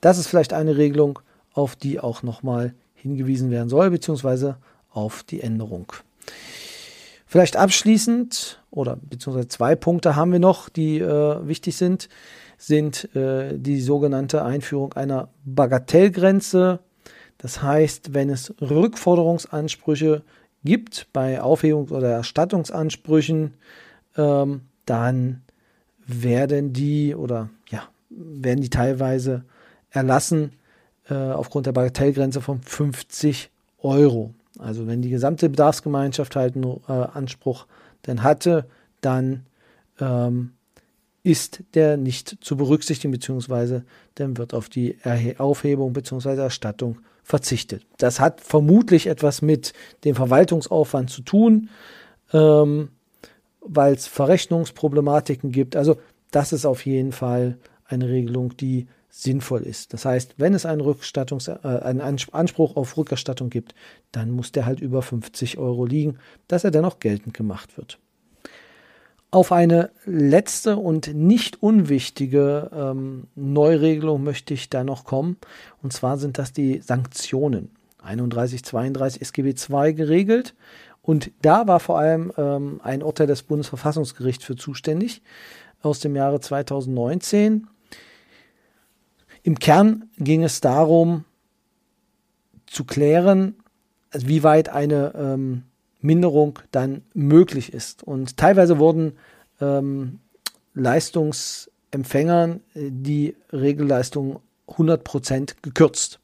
Das 0.00 0.16
ist 0.16 0.28
vielleicht 0.28 0.54
eine 0.54 0.78
Regelung, 0.78 1.18
auf 1.52 1.76
die 1.76 2.00
auch 2.00 2.22
nochmal 2.22 2.72
hingewiesen 3.02 3.50
werden 3.50 3.68
soll, 3.68 3.90
beziehungsweise 3.90 4.56
auf 4.90 5.22
die 5.24 5.40
Änderung. 5.40 5.92
Vielleicht 7.26 7.56
abschließend 7.56 8.62
oder 8.70 8.96
beziehungsweise 8.96 9.48
zwei 9.48 9.74
Punkte 9.74 10.16
haben 10.16 10.32
wir 10.32 10.38
noch, 10.38 10.68
die 10.68 10.98
äh, 10.98 11.46
wichtig 11.46 11.76
sind, 11.76 12.08
sind 12.58 13.14
äh, 13.16 13.58
die 13.58 13.80
sogenannte 13.80 14.44
Einführung 14.44 14.92
einer 14.92 15.28
Bagatellgrenze. 15.44 16.80
Das 17.38 17.62
heißt, 17.62 18.14
wenn 18.14 18.30
es 18.30 18.54
Rückforderungsansprüche 18.60 20.22
gibt 20.62 21.08
bei 21.12 21.42
Aufhebungs- 21.42 21.90
oder 21.90 22.10
Erstattungsansprüchen, 22.10 23.54
ähm, 24.16 24.60
dann 24.86 25.42
werden 26.06 26.72
die 26.72 27.14
oder 27.14 27.50
ja, 27.68 27.82
werden 28.10 28.60
die 28.60 28.70
teilweise 28.70 29.44
erlassen 29.90 30.52
äh, 31.12 31.32
aufgrund 31.32 31.66
der 31.66 31.72
Bagatellgrenze 31.72 32.40
von 32.40 32.62
50 32.62 33.50
Euro. 33.80 34.32
Also 34.58 34.86
wenn 34.86 35.02
die 35.02 35.10
gesamte 35.10 35.50
Bedarfsgemeinschaft 35.50 36.36
halt 36.36 36.56
einen 36.56 36.80
äh, 36.88 36.92
Anspruch 36.92 37.66
denn 38.06 38.22
hatte, 38.22 38.66
dann 39.02 39.44
ähm, 40.00 40.52
ist 41.22 41.64
der 41.74 41.98
nicht 41.98 42.38
zu 42.40 42.56
berücksichtigen, 42.56 43.12
beziehungsweise 43.12 43.84
dann 44.14 44.38
wird 44.38 44.54
auf 44.54 44.70
die 44.70 44.96
Erhe 45.02 45.38
Aufhebung 45.38 45.92
beziehungsweise 45.92 46.40
Erstattung 46.40 46.98
verzichtet. 47.22 47.84
Das 47.98 48.18
hat 48.18 48.40
vermutlich 48.40 49.06
etwas 49.06 49.42
mit 49.42 49.74
dem 50.04 50.14
Verwaltungsaufwand 50.14 51.10
zu 51.10 51.20
tun, 51.20 51.68
ähm, 52.32 52.88
weil 53.60 53.92
es 53.94 54.06
Verrechnungsproblematiken 54.06 55.52
gibt. 55.52 55.76
Also 55.76 55.98
das 56.30 56.54
ist 56.54 56.64
auf 56.64 56.86
jeden 56.86 57.12
Fall 57.12 57.58
eine 57.84 58.08
Regelung, 58.08 58.56
die 58.56 58.86
sinnvoll 59.14 59.62
ist. 59.62 59.92
Das 59.92 60.06
heißt, 60.06 60.34
wenn 60.38 60.54
es 60.54 60.64
einen, 60.64 60.80
Rückstattungs 60.80 61.48
äh, 61.48 61.58
einen 61.62 62.00
Anspruch 62.00 62.76
auf 62.76 62.96
Rückerstattung 62.96 63.50
gibt, 63.50 63.74
dann 64.10 64.30
muss 64.30 64.52
der 64.52 64.64
halt 64.64 64.80
über 64.80 65.02
50 65.02 65.58
Euro 65.58 65.84
liegen, 65.84 66.18
dass 66.48 66.64
er 66.64 66.70
dennoch 66.70 66.98
geltend 66.98 67.34
gemacht 67.34 67.76
wird. 67.76 67.98
Auf 69.30 69.52
eine 69.52 69.90
letzte 70.06 70.78
und 70.78 71.14
nicht 71.14 71.62
unwichtige 71.62 72.70
ähm, 72.74 73.28
Neuregelung 73.34 74.24
möchte 74.24 74.54
ich 74.54 74.70
da 74.70 74.82
noch 74.82 75.04
kommen. 75.04 75.36
Und 75.82 75.92
zwar 75.92 76.16
sind 76.16 76.38
das 76.38 76.54
die 76.54 76.80
Sanktionen. 76.80 77.70
31, 78.02 78.64
32 78.64 79.20
SGB 79.20 79.54
II 79.70 79.92
geregelt. 79.92 80.54
Und 81.02 81.32
da 81.42 81.66
war 81.66 81.80
vor 81.80 81.98
allem 81.98 82.32
ähm, 82.38 82.80
ein 82.82 83.02
Urteil 83.02 83.26
des 83.26 83.42
Bundesverfassungsgerichts 83.42 84.44
für 84.44 84.56
zuständig 84.56 85.22
aus 85.82 86.00
dem 86.00 86.16
Jahre 86.16 86.40
2019. 86.40 87.66
Im 89.42 89.58
Kern 89.58 90.08
ging 90.18 90.44
es 90.44 90.60
darum, 90.60 91.24
zu 92.66 92.84
klären, 92.84 93.56
wie 94.12 94.42
weit 94.42 94.68
eine 94.68 95.12
ähm, 95.16 95.64
Minderung 96.00 96.58
dann 96.70 97.02
möglich 97.14 97.72
ist. 97.72 98.02
Und 98.02 98.36
teilweise 98.36 98.78
wurden 98.78 99.12
ähm, 99.60 100.20
Leistungsempfängern 100.74 102.60
äh, 102.74 102.90
die 102.90 103.36
Regelleistung 103.52 104.40
100% 104.68 105.56
gekürzt. 105.62 106.20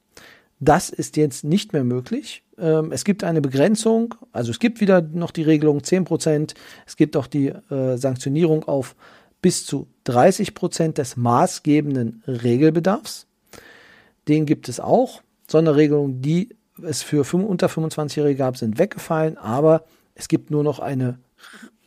Das 0.61 0.91
ist 0.91 1.17
jetzt 1.17 1.45
nicht 1.45 1.73
mehr 1.73 1.85
möglich. 1.85 2.43
Ähm, 2.59 2.93
es 2.93 3.05
gibt 3.05 3.23
eine 3.25 3.41
Begrenzung, 3.41 4.15
also 4.33 4.51
es 4.51 4.59
gibt 4.59 4.81
wieder 4.81 5.01
noch 5.01 5.31
die 5.31 5.43
Regelung 5.43 5.79
10%, 5.79 6.55
es 6.87 6.97
gibt 6.97 7.17
auch 7.17 7.27
die 7.27 7.49
äh, 7.49 7.97
Sanktionierung 7.97 8.65
auf 8.65 8.97
bis 9.43 9.67
zu 9.67 9.89
30 10.05 10.55
Prozent 10.55 10.99
des 10.99 11.17
maßgebenden 11.17 12.23
Regelbedarfs. 12.27 13.27
Den 14.27 14.47
gibt 14.47 14.69
es 14.69 14.81
auch. 14.81 15.23
Sonderregelungen, 15.47 16.21
die 16.21 16.51
es 16.83 17.03
für 17.03 17.23
unter 17.33 17.69
25-Jährige 17.69 18.37
gab, 18.37 18.57
sind 18.57 18.79
weggefallen, 18.79 19.37
aber 19.39 19.85
es 20.15 20.29
gibt 20.29 20.51
nur 20.51 20.63
noch 20.63 20.79
eine 20.79 21.19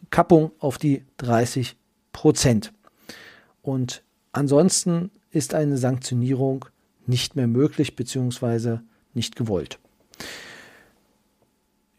Kappung 0.09 0.51
auf 0.59 0.77
die 0.77 1.05
30 1.17 1.75
Prozent. 2.11 2.73
Und 3.61 4.03
ansonsten 4.31 5.11
ist 5.29 5.53
eine 5.53 5.77
Sanktionierung 5.77 6.65
nicht 7.05 7.35
mehr 7.35 7.47
möglich 7.47 7.95
bzw. 7.95 8.79
nicht 9.13 9.35
gewollt. 9.35 9.79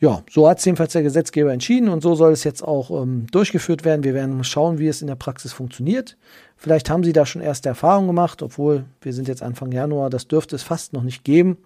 Ja, 0.02 0.24
so 0.28 0.48
hat 0.48 0.58
es 0.58 0.64
jedenfalls 0.64 0.94
der 0.94 1.04
Gesetzgeber 1.04 1.52
entschieden 1.52 1.88
und 1.88 2.02
so 2.02 2.16
soll 2.16 2.32
es 2.32 2.42
jetzt 2.42 2.62
auch 2.62 2.90
ähm, 2.90 3.28
durchgeführt 3.30 3.84
werden. 3.84 4.02
Wir 4.02 4.14
werden 4.14 4.42
schauen, 4.42 4.80
wie 4.80 4.88
es 4.88 5.00
in 5.00 5.06
der 5.06 5.14
Praxis 5.14 5.52
funktioniert. 5.52 6.16
Vielleicht 6.56 6.90
haben 6.90 7.04
Sie 7.04 7.12
da 7.12 7.24
schon 7.24 7.40
erste 7.40 7.68
Erfahrungen 7.68 8.08
gemacht, 8.08 8.42
obwohl 8.42 8.84
wir 9.00 9.12
sind 9.12 9.28
jetzt 9.28 9.44
Anfang 9.44 9.70
Januar, 9.70 10.10
das 10.10 10.26
dürfte 10.26 10.56
es 10.56 10.64
fast 10.64 10.92
noch 10.92 11.04
nicht 11.04 11.22
geben. 11.22 11.56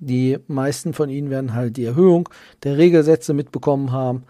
Die 0.00 0.38
meisten 0.48 0.92
von 0.92 1.08
Ihnen 1.08 1.30
werden 1.30 1.54
halt 1.54 1.78
die 1.78 1.86
Erhöhung 1.86 2.28
der 2.62 2.76
Regelsätze 2.76 3.32
mitbekommen 3.32 3.90
haben. 3.90 4.24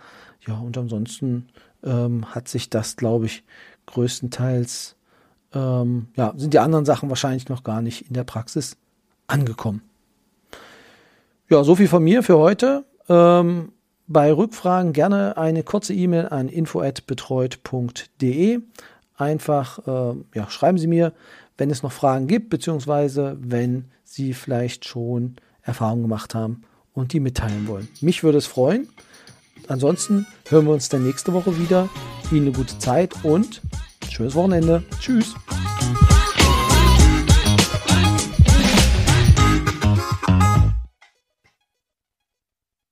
Ja, 0.46 0.54
und 0.58 0.78
ansonsten 0.78 1.48
ähm, 1.82 2.32
hat 2.32 2.46
sich 2.46 2.70
das, 2.70 2.94
glaube 2.94 3.26
ich, 3.26 3.42
größtenteils, 3.86 4.94
ähm, 5.52 6.06
ja, 6.14 6.32
sind 6.36 6.54
die 6.54 6.60
anderen 6.60 6.84
Sachen 6.84 7.08
wahrscheinlich 7.08 7.48
noch 7.48 7.64
gar 7.64 7.82
nicht 7.82 8.06
in 8.06 8.14
der 8.14 8.24
Praxis 8.24 8.76
angekommen. 9.26 9.82
Ja, 11.54 11.62
so 11.62 11.76
viel 11.76 11.86
von 11.86 12.02
mir 12.02 12.24
für 12.24 12.36
heute. 12.36 12.84
Ähm, 13.08 13.70
bei 14.08 14.32
Rückfragen 14.32 14.92
gerne 14.92 15.36
eine 15.36 15.62
kurze 15.62 15.94
E-Mail 15.94 16.26
an 16.26 16.48
info@betreut.de. 16.48 18.58
Einfach 19.16 19.78
äh, 19.86 20.16
ja, 20.34 20.50
schreiben 20.50 20.78
Sie 20.78 20.88
mir, 20.88 21.12
wenn 21.56 21.70
es 21.70 21.84
noch 21.84 21.92
Fragen 21.92 22.26
gibt, 22.26 22.50
beziehungsweise 22.50 23.36
wenn 23.40 23.84
Sie 24.02 24.34
vielleicht 24.34 24.84
schon 24.84 25.36
Erfahrungen 25.62 26.02
gemacht 26.02 26.34
haben 26.34 26.62
und 26.92 27.12
die 27.12 27.20
mitteilen 27.20 27.68
wollen. 27.68 27.86
Mich 28.00 28.24
würde 28.24 28.38
es 28.38 28.46
freuen. 28.46 28.88
Ansonsten 29.68 30.26
hören 30.48 30.66
wir 30.66 30.72
uns 30.72 30.88
dann 30.88 31.04
nächste 31.04 31.32
Woche 31.34 31.56
wieder. 31.56 31.88
Ihnen 32.32 32.46
eine 32.46 32.56
gute 32.56 32.76
Zeit 32.80 33.14
und 33.22 33.62
schönes 34.10 34.34
Wochenende. 34.34 34.82
Tschüss. 34.98 35.36